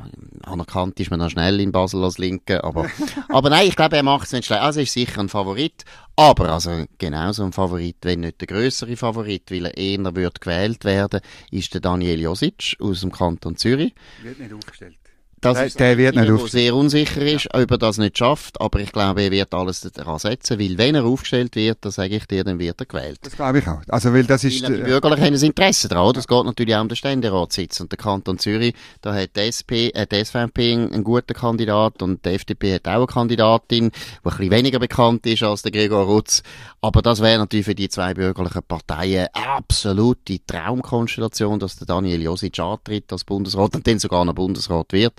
anerkannt 0.43 0.99
ist 0.99 1.11
man 1.11 1.19
dann 1.19 1.29
schnell 1.29 1.59
in 1.59 1.71
Basel 1.71 2.03
als 2.03 2.17
Linke, 2.17 2.63
aber 2.63 2.87
Aber 3.33 3.49
nein, 3.49 3.67
ich 3.67 3.75
glaube, 3.75 3.97
er 3.97 4.03
macht 4.03 4.27
es 4.27 4.31
nicht 4.31 4.45
schlecht. 4.45 4.61
Also 4.61 4.79
ist 4.79 4.93
sicher 4.93 5.19
ein 5.19 5.27
Favorit. 5.27 5.85
Aber, 6.15 6.49
also, 6.49 6.85
genauso 6.99 7.43
ein 7.43 7.51
Favorit, 7.51 7.97
wenn 8.03 8.19
nicht 8.19 8.39
der 8.41 8.47
größere 8.47 8.95
Favorit, 8.95 9.49
weil 9.49 9.65
er 9.65 9.75
eher 9.75 10.15
wird 10.15 10.39
gewählt 10.39 10.85
werden, 10.85 11.19
ist 11.49 11.73
der 11.73 11.81
Daniel 11.81 12.19
Josic 12.19 12.75
aus 12.79 13.01
dem 13.01 13.11
Kanton 13.11 13.57
Zürich. 13.57 13.95
Wird 14.21 14.37
nicht 14.37 14.53
aufgestellt. 14.53 14.97
Das 15.43 15.57
der, 15.57 15.65
ist 15.67 15.79
der 15.79 15.97
wird 15.97 16.15
nicht 16.15 16.29
der 16.29 16.47
sehr 16.47 16.75
unsicher 16.75 17.21
ist, 17.21 17.45
ja. 17.45 17.61
ob 17.61 17.71
er 17.71 17.77
das 17.77 17.97
nicht 17.97 18.17
schafft, 18.17 18.59
aber 18.61 18.79
ich 18.79 18.91
glaube, 18.91 19.23
er 19.23 19.31
wird 19.31 19.53
alles 19.53 19.81
daran 19.81 20.19
setzen, 20.19 20.59
weil 20.59 20.77
wenn 20.77 20.95
er 20.95 21.03
aufgestellt 21.05 21.55
wird, 21.55 21.79
dann 21.81 21.91
sage 21.91 22.15
ich 22.15 22.25
dir, 22.25 22.43
dann 22.43 22.59
wird 22.59 22.79
er 22.79 22.85
gewählt. 22.85 23.19
Das 23.21 23.35
glaube 23.35 23.59
ich 23.59 23.67
auch. 23.67 23.81
Also, 23.87 24.13
weil 24.13 24.23
das 24.23 24.43
ist... 24.43 24.63
Weil 24.63 24.77
die 24.77 24.83
Bürgerlichen 24.83 25.25
haben 25.25 25.33
ein 25.33 25.41
Interesse 25.41 25.87
daran, 25.87 26.13
das 26.13 26.27
geht 26.27 26.45
natürlich 26.45 26.75
auch 26.75 26.81
um 26.81 26.89
den 26.89 26.95
Ständeratssitz 26.95 27.79
und 27.79 27.91
der 27.91 27.97
Kanton 27.97 28.39
Zürich, 28.39 28.73
da 29.01 29.13
hat 29.13 29.35
die, 29.35 29.41
SP, 29.41 29.89
äh, 29.93 30.07
die 30.07 30.23
SVP 30.23 30.73
einen 30.73 31.03
guten 31.03 31.33
Kandidat 31.33 32.01
und 32.01 32.25
die 32.25 32.29
FDP 32.29 32.75
hat 32.75 32.87
auch 32.87 32.93
eine 32.93 33.05
Kandidatin, 33.07 33.89
die 33.89 33.95
ein 33.95 34.21
bisschen 34.23 34.51
weniger 34.51 34.79
bekannt 34.79 35.25
ist 35.25 35.43
als 35.43 35.61
der 35.61 35.71
Gregor 35.71 36.05
Rutz, 36.05 36.43
aber 36.81 37.01
das 37.01 37.21
wäre 37.21 37.39
natürlich 37.39 37.65
für 37.65 37.75
die 37.75 37.89
zwei 37.89 38.13
bürgerlichen 38.13 38.63
Parteien 38.63 39.27
absolute 39.33 40.45
Traumkonstellation, 40.45 41.59
dass 41.59 41.77
der 41.77 41.87
Daniel 41.87 42.21
Josic 42.21 42.59
antritt 42.59 43.11
als 43.11 43.23
Bundesrat 43.23 43.75
und 43.75 43.87
dann 43.87 43.99
sogar 43.99 44.25
noch 44.25 44.35
Bundesrat 44.35 44.91
wird. 44.91 45.13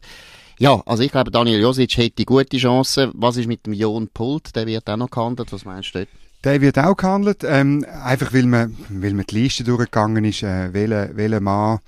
Ja, 0.58 0.82
also 0.86 1.02
ich 1.02 1.10
glaube, 1.10 1.30
Daniel 1.30 1.60
Josic 1.60 1.96
hätte 1.96 2.24
gute 2.24 2.56
Chancen. 2.56 3.10
Was 3.14 3.36
ist 3.36 3.48
mit 3.48 3.66
dem 3.66 3.72
Jon 3.72 4.08
Pult? 4.08 4.54
Der 4.54 4.66
wird 4.66 4.88
auch 4.88 4.96
noch 4.96 5.10
gehandelt. 5.10 5.52
Was 5.52 5.64
meinst 5.64 5.94
du? 5.94 6.06
Der 6.44 6.60
wird 6.60 6.78
auch 6.78 6.96
gehandelt, 6.96 7.42
ähm, 7.42 7.86
einfach 8.04 8.34
weil 8.34 8.44
man, 8.44 8.76
weil 8.90 9.14
man 9.14 9.24
die 9.24 9.42
Liste 9.42 9.64
durchgegangen 9.64 10.24
ist, 10.26 10.42
äh, 10.42 10.74
welcher 10.74 11.16
welche 11.16 11.40
Mann 11.40 11.78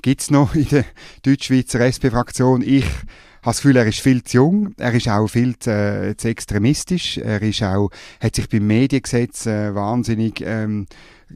gibt's 0.00 0.30
noch 0.30 0.54
in 0.54 0.66
der 0.68 0.84
Deutschschweizer 1.22 1.80
SP-Fraktion. 1.80 2.62
Ich 2.62 2.84
habe 2.84 2.96
das 3.44 3.58
Gefühl, 3.58 3.76
er 3.76 3.86
ist 3.86 4.00
viel 4.00 4.24
zu 4.24 4.38
jung, 4.38 4.74
er 4.78 4.94
ist 4.94 5.08
auch 5.08 5.28
viel 5.28 5.58
zu, 5.58 5.70
äh, 5.70 6.16
zu 6.16 6.28
extremistisch, 6.28 7.18
er 7.18 7.42
ist 7.42 7.62
auch, 7.62 7.90
hat 8.20 8.34
sich 8.34 8.48
beim 8.48 8.66
Mediengesetz 8.66 9.44
äh, 9.46 9.74
wahnsinnig 9.74 10.40
ähm, 10.40 10.86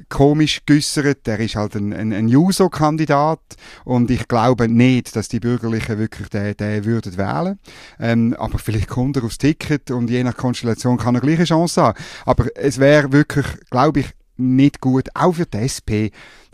komisch 0.09 0.63
geäussert. 0.67 1.27
Er 1.29 1.41
ist 1.41 1.57
halt 1.57 1.77
ein, 1.77 1.93
ein, 1.93 2.13
ein 2.13 2.29
Juso-Kandidat 2.29 3.41
und 3.85 4.11
ich 4.11 4.29
glaube 4.29 4.69
nicht, 4.69 5.15
dass 5.17 5.29
die 5.29 5.41
Bürgerlichen 5.41 5.99
wirklich 5.99 6.29
den, 6.29 6.57
den 6.57 6.85
würden 6.85 7.17
wählen. 7.17 7.59
Ähm, 7.99 8.35
aber 8.39 8.59
vielleicht 8.59 8.89
kommt 8.89 9.17
er 9.17 9.25
aufs 9.25 9.39
Ticket 9.39 9.91
und 9.91 10.11
je 10.11 10.25
nach 10.25 10.37
Konstellation 10.37 10.99
kann 10.99 11.15
er 11.15 11.21
gleiche 11.21 11.45
Chance 11.45 11.83
haben. 11.83 11.99
Aber 12.25 12.47
es 12.57 12.79
wäre 12.79 13.13
wirklich, 13.13 13.47
glaube 13.71 14.01
ich, 14.01 14.11
nicht 14.37 14.81
gut, 14.81 15.09
auch 15.15 15.35
für 15.35 15.47
die 15.47 15.59
SP. 15.59 16.11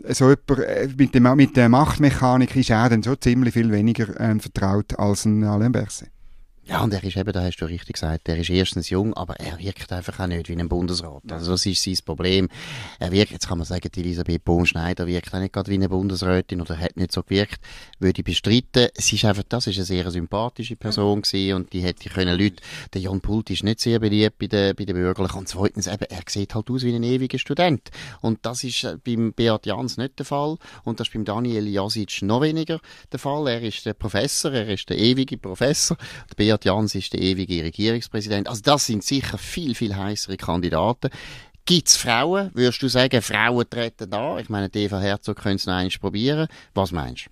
So 0.07 0.29
jemand, 0.29 0.65
äh, 0.65 0.87
mit, 0.97 1.15
dem, 1.15 1.35
mit 1.35 1.57
der 1.57 1.69
Machtmechanik 1.69 2.55
ist 2.55 2.69
er 2.69 2.89
dann 2.89 3.03
so 3.03 3.15
ziemlich 3.15 3.53
viel 3.53 3.71
weniger 3.71 4.19
äh, 4.19 4.39
vertraut 4.39 4.97
als 4.97 5.25
ein 5.25 5.43
Alain 5.43 5.71
Berset. 5.71 6.09
Ja, 6.69 6.83
und 6.83 6.93
er 6.93 7.03
ist 7.03 7.17
eben, 7.17 7.33
da 7.33 7.41
hast 7.41 7.57
du 7.57 7.65
richtig 7.65 7.93
gesagt, 7.93 8.29
er 8.29 8.37
ist 8.37 8.51
erstens 8.51 8.91
jung, 8.91 9.15
aber 9.15 9.39
er 9.39 9.57
wirkt 9.57 9.91
einfach 9.91 10.19
auch 10.19 10.27
nicht 10.27 10.49
wie 10.49 10.55
ein 10.55 10.69
Bundesrat. 10.69 11.23
Also 11.31 11.53
das 11.53 11.65
ist 11.65 11.81
sein 11.81 11.97
Problem. 12.05 12.47
Er 12.99 13.11
wirkt, 13.11 13.31
jetzt 13.31 13.47
kann 13.47 13.57
man 13.57 13.65
sagen, 13.65 13.89
die 13.91 14.01
Elisabeth 14.01 14.45
Bohn-Schneider 14.45 15.07
wirkt 15.07 15.33
auch 15.33 15.39
nicht 15.39 15.51
gerade 15.51 15.71
wie 15.71 15.75
eine 15.75 15.89
Bundesrätin 15.89 16.61
oder 16.61 16.77
hat 16.77 16.95
nicht 16.95 17.11
so 17.11 17.23
gewirkt, 17.23 17.59
würde 17.97 18.19
ich 18.19 18.23
bestreiten. 18.23 18.89
Es 18.95 19.11
ist 19.11 19.25
einfach, 19.25 19.41
das 19.49 19.65
ist 19.65 19.77
eine 19.77 19.85
sehr 19.85 20.11
sympathische 20.11 20.75
Person 20.75 21.23
gewesen 21.23 21.55
und 21.55 21.73
die 21.73 21.81
hätte 21.81 22.07
können 22.07 22.37
Leute, 22.37 22.61
der 22.93 23.01
Jan 23.01 23.19
Pult 23.19 23.49
ist 23.49 23.63
nicht 23.63 23.79
sehr 23.79 23.97
beliebt 23.97 24.37
bei 24.37 24.45
den, 24.45 24.75
bei 24.75 24.85
den 24.85 24.95
Bürgerlichen 24.95 25.39
und 25.39 25.47
zweitens 25.49 25.87
eben, 25.87 26.05
er 26.07 26.21
sieht 26.27 26.53
halt 26.53 26.69
aus 26.69 26.83
wie 26.83 26.93
ein 26.93 27.01
ewiger 27.01 27.39
Student. 27.39 27.89
Und 28.21 28.45
das 28.45 28.63
ist 28.63 28.83
äh, 28.83 28.97
beim 29.03 29.33
Beat 29.33 29.65
Jans 29.65 29.97
nicht 29.97 30.19
der 30.19 30.25
Fall 30.27 30.59
und 30.83 30.99
das 30.99 31.07
ist 31.07 31.13
beim 31.13 31.25
Daniel 31.25 31.67
Jasic 31.67 32.21
noch 32.21 32.41
weniger 32.41 32.79
der 33.11 33.17
Fall. 33.17 33.47
Er 33.47 33.63
ist 33.63 33.87
der 33.87 33.95
Professor, 33.95 34.51
er 34.51 34.69
ist 34.69 34.87
der 34.87 34.99
ewige 34.99 35.39
Professor. 35.39 35.97
Der 36.29 36.35
Beat 36.35 36.58
Robert 36.59 36.65
Jans 36.65 36.95
ist 36.95 37.13
der 37.13 37.21
ewige 37.21 37.63
Regierungspräsident. 37.63 38.47
Also 38.47 38.61
das 38.63 38.85
sind 38.85 39.03
sicher 39.03 39.37
viel, 39.37 39.75
viel 39.75 39.95
heißere 39.95 40.35
Kandidaten. 40.35 41.09
Gibt 41.65 41.87
es 41.87 41.95
Frauen? 41.95 42.51
Würdest 42.53 42.81
du 42.81 42.87
sagen, 42.87 43.21
Frauen 43.21 43.69
treten 43.69 44.09
da? 44.09 44.39
Ich 44.39 44.49
meine, 44.49 44.69
Eva 44.73 44.99
Herzog 44.99 45.37
könnte 45.37 45.57
es 45.57 45.65
noch 45.65 45.73
einmal 45.73 45.91
probieren. 45.99 46.47
Was 46.73 46.91
meinst 46.91 47.27
du? 47.27 47.29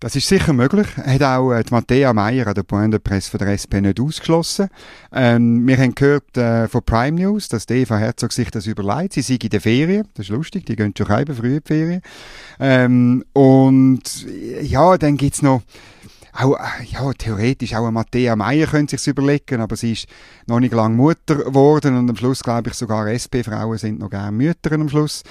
Das 0.00 0.16
ist 0.16 0.26
sicher 0.26 0.52
möglich. 0.52 0.88
Hat 0.96 1.22
auch 1.22 1.52
äh, 1.52 1.62
die 1.62 1.72
Matthäa 1.72 2.12
Meyer 2.12 2.48
an 2.48 2.54
der 2.54 2.64
Point 2.64 2.92
de 2.92 2.98
Presse 2.98 3.30
von 3.30 3.38
der 3.38 3.50
SP 3.54 3.78
nicht 3.80 4.00
ausgeschlossen. 4.00 4.68
Ähm, 5.12 5.64
wir 5.64 5.76
haben 5.76 5.94
gehört 5.94 6.36
äh, 6.36 6.66
von 6.66 6.82
Prime 6.82 7.20
News, 7.20 7.46
dass 7.46 7.66
die 7.66 7.74
Eva 7.74 7.98
Herzog 7.98 8.32
sich 8.32 8.50
das 8.50 8.66
überlegt. 8.66 9.12
Sie 9.12 9.22
sei 9.22 9.38
in 9.40 9.50
der 9.50 9.60
Ferien. 9.60 10.08
Das 10.14 10.26
ist 10.26 10.30
lustig, 10.30 10.66
die 10.66 10.74
gehen 10.74 10.92
schon 10.96 11.06
rein, 11.06 11.26
früh 11.26 11.54
in 11.56 11.60
die 11.60 11.68
Ferien. 11.68 12.02
Ähm, 12.58 13.24
und 13.32 14.26
ja, 14.62 14.98
dann 14.98 15.16
gibt's 15.16 15.42
noch 15.42 15.62
auch, 16.32 16.56
ja, 16.90 17.12
theoretisch 17.12 17.74
auch 17.74 17.90
Matthäa 17.90 18.36
Meyer 18.36 18.66
könnte 18.66 18.92
sich's 18.92 19.06
überlegen, 19.06 19.60
aber 19.60 19.76
sie 19.76 19.92
ist 19.92 20.06
noch 20.46 20.60
nicht 20.60 20.72
lange 20.72 20.96
Mutter 20.96 21.36
geworden 21.36 21.96
und 21.96 22.08
am 22.08 22.16
Schluss 22.16 22.42
glaube 22.42 22.70
ich 22.70 22.74
sogar 22.74 23.06
SP-Frauen 23.08 23.76
sind 23.76 23.98
noch 23.98 24.10
gerne 24.10 24.32
Mütter 24.32 24.72
am 24.72 24.88
Schluss. 24.88 25.22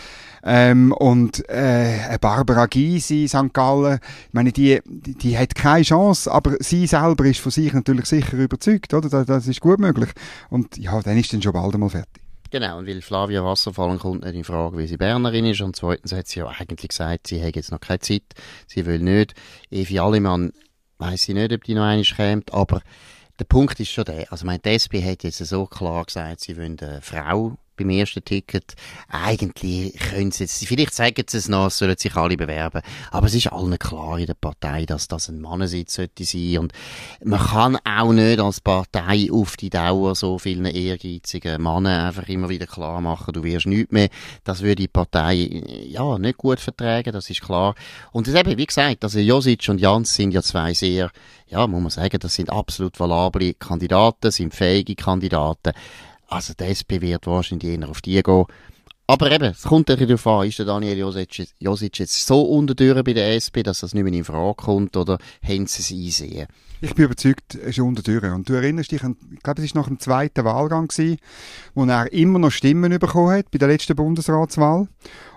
Ähm, 0.43 0.91
und 0.91 1.47
äh, 1.49 2.17
Barbara 2.19 2.65
Gysi, 2.65 3.27
St. 3.27 3.53
Gallen, 3.53 3.99
ich 4.27 4.33
meine, 4.33 4.51
die, 4.51 4.79
die, 4.85 5.37
hat 5.37 5.55
keine 5.55 5.83
Chance, 5.83 6.31
aber 6.31 6.55
sie 6.59 6.87
selber 6.87 7.25
ist 7.25 7.39
von 7.39 7.51
sich 7.51 7.73
natürlich 7.73 8.05
sicher 8.05 8.37
überzeugt, 8.37 8.93
oder? 8.93 9.09
Das, 9.09 9.25
das 9.25 9.47
ist 9.47 9.61
gut 9.61 9.79
möglich. 9.79 10.09
Und 10.49 10.77
ja, 10.77 11.01
dann 11.01 11.17
ist 11.17 11.31
dann 11.33 11.41
schon 11.41 11.53
bald 11.53 11.73
einmal 11.73 11.89
fertig. 11.89 12.21
Genau, 12.51 12.79
und 12.79 12.87
weil 12.87 13.01
Flavia 13.01 13.45
Wasserfallen 13.45 13.97
kommt 13.97 14.25
nicht 14.25 14.35
in 14.35 14.43
Frage, 14.43 14.77
wie 14.77 14.85
sie 14.85 14.97
Bernerin 14.97 15.45
ist. 15.45 15.61
Und 15.61 15.75
zweitens 15.75 16.11
hat 16.11 16.27
sie 16.27 16.39
ja 16.39 16.47
eigentlich 16.47 16.89
gesagt, 16.89 17.27
sie 17.27 17.41
hat 17.41 17.55
jetzt 17.55 17.71
noch 17.71 17.79
keine 17.79 17.99
Zeit, 17.99 18.23
sie 18.67 18.85
will 18.85 18.99
nicht. 18.99 19.35
Evi 19.69 19.99
Allemann 19.99 20.51
weiß 21.01 21.29
ich 21.29 21.35
nicht, 21.35 21.51
ob 21.51 21.63
die 21.63 21.73
noch 21.73 21.83
einmal 21.83 22.05
kommt, 22.15 22.53
aber 22.53 22.81
der 23.39 23.45
Punkt 23.45 23.79
ist 23.79 23.91
schon 23.91 24.05
der, 24.05 24.31
also 24.31 24.45
mein 24.45 24.63
SP 24.63 25.01
hat 25.03 25.23
jetzt 25.23 25.39
so 25.39 25.65
klar 25.65 26.05
gesagt, 26.05 26.41
sie 26.41 26.55
wollen 26.55 26.79
eine 26.79 27.01
Frau 27.01 27.57
beim 27.81 27.89
ersten 27.89 28.23
Ticket. 28.23 28.75
Eigentlich 29.09 29.93
können 29.97 30.31
sie 30.31 30.43
jetzt, 30.43 30.65
vielleicht 30.65 30.93
sagen 30.93 31.23
sie 31.27 31.37
es 31.37 31.49
noch, 31.49 31.67
es 31.67 31.77
sollen 31.77 31.97
sich 31.97 32.15
alle 32.15 32.37
bewerben. 32.37 32.81
Aber 33.11 33.27
es 33.27 33.33
ist 33.33 33.51
allen 33.51 33.77
klar 33.79 34.19
in 34.19 34.27
der 34.27 34.33
Partei, 34.33 34.85
dass 34.85 35.07
das 35.07 35.29
ein 35.29 35.41
Mannensitz 35.41 35.95
sollte 35.95 36.23
sein. 36.23 36.57
Und 36.59 36.73
man 37.23 37.39
kann 37.39 37.77
auch 37.83 38.13
nicht 38.13 38.39
als 38.39 38.61
Partei 38.61 39.29
auf 39.31 39.57
die 39.57 39.69
Dauer 39.69 40.15
so 40.15 40.37
vielen 40.37 40.65
ehrgeizigen 40.65 41.61
Männern 41.61 42.07
einfach 42.07 42.27
immer 42.27 42.49
wieder 42.49 42.67
klar 42.67 43.01
machen, 43.01 43.33
du 43.33 43.43
wirst 43.43 43.65
nichts 43.65 43.91
mehr. 43.91 44.09
Das 44.43 44.61
würde 44.61 44.75
die 44.75 44.87
Partei, 44.87 45.63
ja, 45.87 46.17
nicht 46.17 46.37
gut 46.37 46.59
vertragen, 46.59 47.11
das 47.11 47.29
ist 47.29 47.41
klar. 47.41 47.75
Und 48.11 48.27
das 48.27 48.35
eben, 48.35 48.57
wie 48.57 48.65
gesagt, 48.65 49.03
also 49.03 49.19
Josic 49.19 49.67
und 49.69 49.79
Jans 49.79 50.13
sind 50.13 50.31
ja 50.31 50.41
zwei 50.41 50.73
sehr, 50.73 51.11
ja, 51.47 51.67
muss 51.67 51.81
man 51.81 51.89
sagen, 51.89 52.19
das 52.19 52.35
sind 52.35 52.49
absolut 52.49 52.99
valable 52.99 53.53
Kandidaten, 53.53 54.31
sind 54.31 54.53
fähige 54.53 54.95
Kandidaten. 54.95 55.73
Also 56.31 56.53
der 56.53 56.69
SP 56.71 57.03
wird 57.03 57.27
wahrscheinlich 57.27 57.77
eher 57.77 57.89
auf 57.89 58.01
die 58.01 58.23
gehen. 58.23 58.45
Aber 59.05 59.29
eben, 59.29 59.51
es 59.51 59.63
kommt 59.63 59.91
ein 59.91 59.99
darauf 59.99 60.25
an, 60.25 60.47
ist 60.47 60.59
der 60.59 60.65
Daniel 60.65 60.97
Josic, 60.97 61.49
Josic 61.59 61.99
jetzt 61.99 62.25
so 62.25 62.43
unterdüren 62.43 63.03
bei 63.03 63.11
der 63.11 63.35
SP, 63.35 63.59
dass 63.61 63.81
das 63.81 63.93
nicht 63.93 64.05
mehr 64.05 64.13
in 64.13 64.23
Frage 64.23 64.55
kommt, 64.55 64.95
oder 64.95 65.17
haben 65.43 65.67
sie 65.67 65.81
es 65.81 65.91
einsehen? 66.21 66.47
Ich 66.79 66.95
bin 66.95 67.05
überzeugt, 67.05 67.55
er 67.55 67.67
ist 67.67 67.79
unterdüren. 67.79 68.31
Und 68.31 68.47
du 68.47 68.53
erinnerst 68.53 68.93
dich 68.93 69.03
an, 69.03 69.17
ich 69.33 69.43
glaube, 69.43 69.61
es 69.61 69.75
war 69.75 69.81
nach 69.81 69.89
dem 69.89 69.99
zweiten 69.99 70.45
Wahlgang 70.45 70.87
gewesen, 70.87 71.17
wo 71.75 71.83
er 71.83 72.13
immer 72.13 72.39
noch 72.39 72.51
Stimmen 72.51 72.97
bekommen 72.97 73.31
hat 73.31 73.51
bei 73.51 73.57
der 73.57 73.67
letzten 73.67 73.97
Bundesratswahl. 73.97 74.87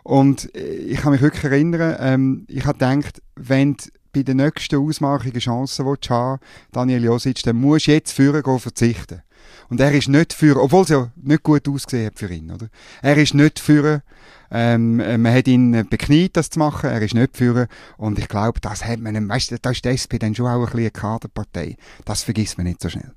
Und 0.04 0.54
äh, 0.54 0.62
ich 0.62 0.98
kann 0.98 1.10
mich 1.10 1.22
wirklich 1.22 1.42
erinnern, 1.42 1.96
ähm, 1.98 2.46
ich 2.48 2.64
habe 2.66 2.78
gedacht, 2.78 3.20
wenn 3.34 3.76
bei 4.12 4.22
der 4.22 4.36
nächsten 4.36 4.76
Ausmachung 4.76 5.32
Chancen 5.32 5.84
haben 5.84 6.38
Daniel 6.70 7.02
Josic, 7.02 7.42
dann 7.42 7.56
musst 7.56 7.88
du 7.88 7.92
jetzt 7.92 8.16
gehen 8.16 8.60
verzichten. 8.60 9.22
Und 9.68 9.80
er 9.80 9.92
ist 9.92 10.08
nicht 10.08 10.32
für, 10.32 10.60
obwohl 10.60 10.82
es 10.82 10.88
ja 10.90 11.10
nicht 11.16 11.42
gut 11.42 11.68
ausgesehen 11.68 12.06
hat 12.06 12.18
für 12.18 12.32
ihn, 12.32 12.50
oder? 12.50 12.68
Er 13.02 13.16
ist 13.16 13.34
nicht 13.34 13.58
für, 13.58 14.02
ähm, 14.50 14.96
man 14.96 15.34
hat 15.34 15.48
ihn 15.48 15.86
bekniet, 15.88 16.36
das 16.36 16.50
zu 16.50 16.58
machen, 16.58 16.90
er 16.90 17.02
ist 17.02 17.14
nicht 17.14 17.36
für, 17.36 17.66
und 17.96 18.18
ich 18.18 18.28
glaube, 18.28 18.60
das 18.60 18.84
hat 18.84 19.00
man, 19.00 19.28
weißt 19.28 19.52
du, 19.52 19.56
da 19.60 19.70
ist 19.70 19.84
die 19.84 19.88
SP 19.96 20.18
dann 20.18 20.34
schon 20.34 20.46
auch 20.46 20.58
ein 20.58 20.64
bisschen 20.64 20.80
eine 20.80 20.90
Kaderpartei. 20.90 21.76
Das 22.04 22.22
vergisst 22.22 22.58
man 22.58 22.66
nicht 22.66 22.80
so 22.80 22.88
schnell. 22.88 23.12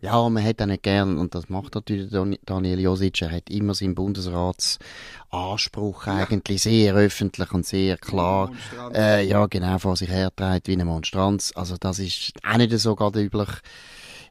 ja, 0.00 0.28
man 0.28 0.44
hat 0.44 0.60
ihn 0.60 0.68
nicht 0.68 0.82
gern, 0.82 1.18
und 1.18 1.34
das 1.34 1.48
macht 1.48 1.74
natürlich 1.74 2.10
Daniel 2.44 2.80
Josic, 2.80 3.22
er 3.22 3.32
hat 3.32 3.48
immer 3.50 3.74
seinen 3.74 3.94
Bundesratsanspruch 3.94 6.06
eigentlich 6.06 6.62
sehr 6.62 6.94
öffentlich 6.94 7.50
und 7.52 7.66
sehr 7.66 7.96
klar, 7.96 8.50
äh, 8.94 9.26
ja, 9.26 9.46
genau, 9.46 9.78
vor 9.78 9.96
sich 9.96 10.10
hertreibt 10.10 10.68
wie 10.68 10.74
eine 10.74 10.84
Monstranz. 10.84 11.52
Also 11.56 11.76
das 11.78 11.98
ist 11.98 12.32
auch 12.46 12.58
nicht 12.58 12.78
so 12.78 12.94
gerade 12.94 13.22
üblich. 13.22 13.48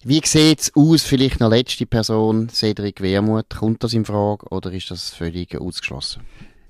Wie 0.08 0.22
sieht 0.24 0.62
es 0.62 0.76
aus, 0.76 1.02
vielleicht 1.02 1.40
noch 1.40 1.50
letzte 1.50 1.88
Person, 1.88 2.48
Cedric 2.48 3.02
Wermuth, 3.02 3.50
kommt 3.50 3.84
das 3.84 3.96
in 3.96 4.06
Frage 4.06 4.46
oder 4.52 4.72
ist 4.72 4.92
das 4.92 5.10
völlig 5.10 5.60
ausgeschlossen? 5.60 6.22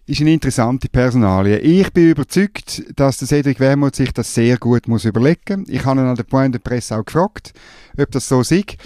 ist 0.06 0.22
eine 0.22 0.32
interessante 0.32 0.88
Personalie. 0.88 1.58
Ich 1.60 1.92
bin 1.92 2.12
überzeugt, 2.12 2.84
dass 2.96 3.18
der 3.18 3.28
Cedric 3.28 3.60
Wermuth 3.60 3.98
sich 3.98 4.14
das 4.14 4.34
sehr 4.34 4.56
gut 4.58 4.88
muss 4.88 5.04
überlegen. 5.04 5.66
Ich 5.68 5.84
habe 5.84 6.00
ihn 6.00 6.08
an 6.08 6.16
der 6.16 6.24
Point 6.24 6.56
de 6.56 6.62
Presse 6.62 6.96
auch 6.96 7.04
gefragt, 7.04 7.52
ob 7.98 8.10
das 8.10 8.30
so 8.30 8.40
ist. 8.40 8.78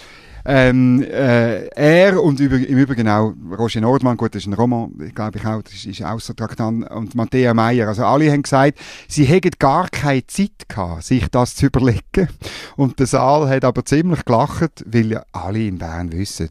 Ähm, 0.52 1.04
äh, 1.04 1.68
er 1.76 2.24
und 2.24 2.40
über, 2.40 2.56
im 2.56 2.78
Übrigen 2.80 3.08
auch 3.08 3.36
Roger 3.56 3.82
Nordmann, 3.82 4.18
gut, 4.18 4.34
das 4.34 4.42
ist 4.42 4.48
ein 4.48 4.54
Roman, 4.54 4.92
glaube 5.14 5.38
ich 5.38 5.46
auch, 5.46 5.62
das 5.62 5.86
ist 5.86 6.04
außer 6.04 6.36
Traktan, 6.36 6.82
und 6.82 7.14
Matthäa 7.14 7.54
Meyer, 7.54 7.88
also 7.88 8.04
alle 8.04 8.32
haben 8.32 8.42
gesagt, 8.42 8.80
sie 9.08 9.26
hätten 9.26 9.52
gar 9.60 9.90
keine 9.90 10.26
Zeit 10.26 10.68
gehabt, 10.68 11.04
sich 11.04 11.28
das 11.28 11.54
zu 11.54 11.68
überlegen. 11.68 12.30
Und 12.78 12.98
der 12.98 13.06
Saal 13.06 13.48
hat 13.48 13.64
aber 13.64 13.86
ziemlich 13.86 14.26
gelacht, 14.26 14.84
weil 14.88 15.12
ja 15.12 15.24
alle 15.34 15.68
in 15.68 15.78
Bern 15.78 16.12
wissen, 16.12 16.50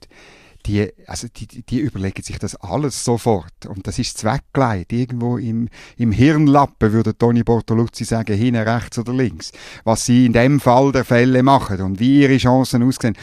die, 0.69 0.93
also 1.07 1.27
die, 1.35 1.63
die 1.63 1.81
überlegen 1.81 2.23
sich 2.23 2.39
das 2.39 2.55
alles 2.57 3.05
sofort. 3.05 3.67
Und 3.67 3.87
das 3.87 3.99
ist 3.99 4.19
zweckgelegt. 4.19 4.93
Irgendwo 4.93 5.39
im, 5.39 5.69
im 5.97 6.13
Hirnlappen 6.13 6.93
würde 6.93 7.17
Toni 7.17 7.43
Bortoluzzi 7.43 8.05
sagen, 8.05 8.37
hinten 8.37 8.69
rechts 8.69 8.99
oder 8.99 9.15
links. 9.15 9.51
Was 9.85 10.05
sie 10.05 10.27
in 10.27 10.35
dem 10.35 10.61
Fall 10.61 10.93
der 10.93 11.05
Fälle 11.05 11.43
machen 11.43 11.81
und 11.81 11.99
wie 11.99 12.23
ihre 12.23 12.37
Chancen 12.37 12.83
aussehen. 12.83 13.17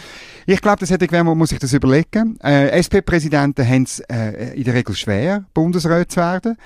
Ich 0.47 0.61
glaube, 0.61 0.79
das 0.79 0.89
hätte 0.89 1.23
man 1.23 1.37
muss 1.37 1.49
sich 1.49 1.59
das 1.59 1.73
überlegen. 1.73 2.37
Äh, 2.43 2.69
SP-Präsidenten 2.81 3.67
haben 3.67 3.83
es 3.83 3.99
äh, 3.99 4.55
in 4.55 4.63
der 4.63 4.73
Regel 4.73 4.95
schwer, 4.95 5.45
Bundesrat 5.53 6.11
zu 6.11 6.17
werden. 6.17 6.57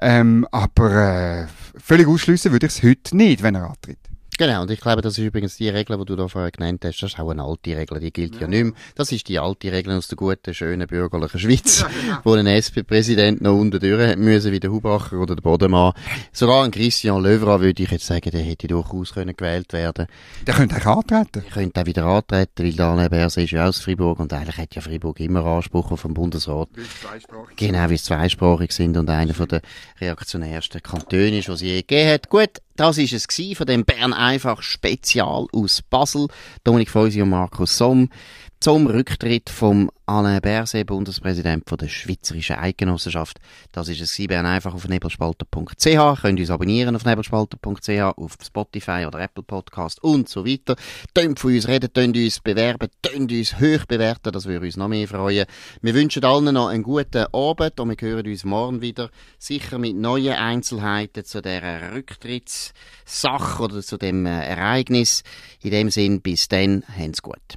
Ähm, 0.00 0.46
aber 0.50 1.42
äh, 1.42 1.46
völlig 1.78 2.06
ausschließen 2.06 2.52
würde 2.52 2.66
ich 2.66 2.72
es 2.72 2.82
heute 2.82 3.16
nicht, 3.16 3.42
wenn 3.42 3.56
er 3.56 3.68
antritt. 3.68 4.09
Genau, 4.40 4.62
und 4.62 4.70
ich 4.70 4.80
glaube, 4.80 5.02
das 5.02 5.18
ist 5.18 5.24
übrigens 5.26 5.58
die 5.58 5.68
Regel, 5.68 5.98
die 5.98 6.04
du 6.06 6.16
da 6.16 6.26
vorher 6.26 6.50
genannt 6.50 6.82
hast, 6.86 7.02
das 7.02 7.12
ist 7.12 7.20
auch 7.20 7.28
eine 7.28 7.44
alte 7.44 7.76
Regel, 7.76 8.00
die 8.00 8.10
gilt 8.10 8.36
ja, 8.36 8.40
ja 8.40 8.46
nicht 8.46 8.64
mehr. 8.64 8.72
Das 8.94 9.12
ist 9.12 9.28
die 9.28 9.38
alte 9.38 9.70
Regel 9.70 9.94
aus 9.94 10.08
der 10.08 10.16
guten, 10.16 10.54
schönen 10.54 10.86
bürgerlichen 10.86 11.38
Schweiz, 11.38 11.80
ja, 11.82 11.88
genau. 11.88 12.20
wo 12.24 12.32
ein 12.32 12.46
SP-Präsident 12.46 13.42
noch 13.42 13.52
unten 13.52 13.78
durch 13.78 14.00
hat 14.00 14.18
müssen, 14.18 14.50
wie 14.50 14.58
der 14.58 14.72
Hubacher 14.72 15.18
oder 15.18 15.34
der 15.34 15.42
Bodemann. 15.42 15.92
Sogar 16.32 16.64
ein 16.64 16.70
Christian 16.70 17.22
Löwra 17.22 17.60
würde 17.60 17.82
ich 17.82 17.90
jetzt 17.90 18.06
sagen, 18.06 18.30
der 18.30 18.40
hätte 18.40 18.66
durchaus 18.66 19.12
können 19.12 19.36
gewählt 19.36 19.74
werden 19.74 20.06
Der 20.46 20.54
könnte 20.54 20.76
auch 20.76 20.96
antreten. 20.96 21.42
Der 21.42 21.42
könnte 21.42 21.82
auch 21.82 21.86
wieder 21.86 22.06
antreten, 22.06 22.64
weil 22.64 22.72
Daniel 22.72 23.10
Berse 23.10 23.42
ist 23.42 23.50
ja 23.50 23.68
aus 23.68 23.80
Fribourg 23.80 24.20
und 24.20 24.32
eigentlich 24.32 24.56
hat 24.56 24.74
ja 24.74 24.80
Fribourg 24.80 25.20
immer 25.20 25.44
Anspruch 25.44 25.90
auf 25.90 26.00
den 26.00 26.14
Bundesrat. 26.14 26.70
Genau, 27.56 27.90
wie 27.90 27.94
es 27.94 28.04
zweisprachig 28.04 28.72
sind 28.72 28.96
und 28.96 29.10
einer 29.10 29.34
von 29.34 29.48
den 29.48 29.60
reaktionärsten 30.00 30.82
Kantonen 30.82 31.34
ist, 31.34 31.50
was 31.50 31.56
es 31.56 31.60
je 31.60 31.76
gegeben 31.82 32.10
hat. 32.10 32.30
Gut, 32.30 32.62
das 32.76 32.98
ist 32.98 33.12
es 33.12 33.56
von 33.56 33.66
dem 33.66 33.84
Bern 33.84 34.12
einfach 34.12 34.62
Spezial 34.62 35.46
aus 35.52 35.82
Basel. 35.82 36.28
Dominik 36.64 36.90
Feusi 36.90 37.20
und 37.22 37.30
Markus 37.30 37.76
Somm 37.76 38.08
zum 38.60 38.86
Rücktritt 38.86 39.48
vom 39.48 39.90
Alain 40.04 40.42
Berset, 40.42 40.86
Bundespräsident 40.86 41.66
von 41.66 41.78
der 41.78 41.88
Schweizerischen 41.88 42.56
Eidgenossenschaft. 42.56 43.40
Das 43.72 43.88
ist 43.88 44.02
es 44.02 44.18
Bern 44.28 44.44
einfach 44.44 44.74
auf 44.74 44.86
nebelspalter.ch. 44.86 46.20
Könnt 46.20 46.40
uns 46.40 46.50
abonnieren 46.50 46.94
auf 46.94 47.06
nebelspalter.ch, 47.06 48.00
auf 48.18 48.36
Spotify 48.44 49.06
oder 49.06 49.20
Apple 49.20 49.44
Podcast 49.44 50.04
und 50.04 50.28
so 50.28 50.44
weiter. 50.44 50.76
Tönt 51.14 51.40
von 51.40 51.54
uns 51.54 51.68
reden, 51.68 51.90
tönt 51.90 52.18
uns 52.18 52.40
bewerben, 52.40 52.90
tönt 53.00 53.32
uns 53.32 53.58
hoch 53.58 53.86
bewerten, 53.88 54.30
das 54.30 54.44
würde 54.44 54.66
uns 54.66 54.76
noch 54.76 54.88
mehr 54.88 55.08
freuen. 55.08 55.46
Wir 55.80 55.94
wünschen 55.94 56.22
allen 56.26 56.52
noch 56.52 56.68
einen 56.68 56.82
guten 56.82 57.32
Abend 57.32 57.80
und 57.80 57.88
wir 57.88 57.96
hören 58.08 58.26
uns 58.26 58.44
morgen 58.44 58.82
wieder, 58.82 59.08
sicher 59.38 59.78
mit 59.78 59.96
neuen 59.96 60.34
Einzelheiten 60.34 61.24
zu 61.24 61.40
dieser 61.40 61.94
Rücktrittssache 61.94 63.62
oder 63.62 63.80
zu 63.80 63.96
dem 63.96 64.26
äh, 64.26 64.44
Ereignis. 64.44 65.22
In 65.62 65.70
dem 65.70 65.88
Sinn, 65.88 66.20
bis 66.20 66.48
dann, 66.48 66.84
habt's 66.98 67.22
gut. 67.22 67.56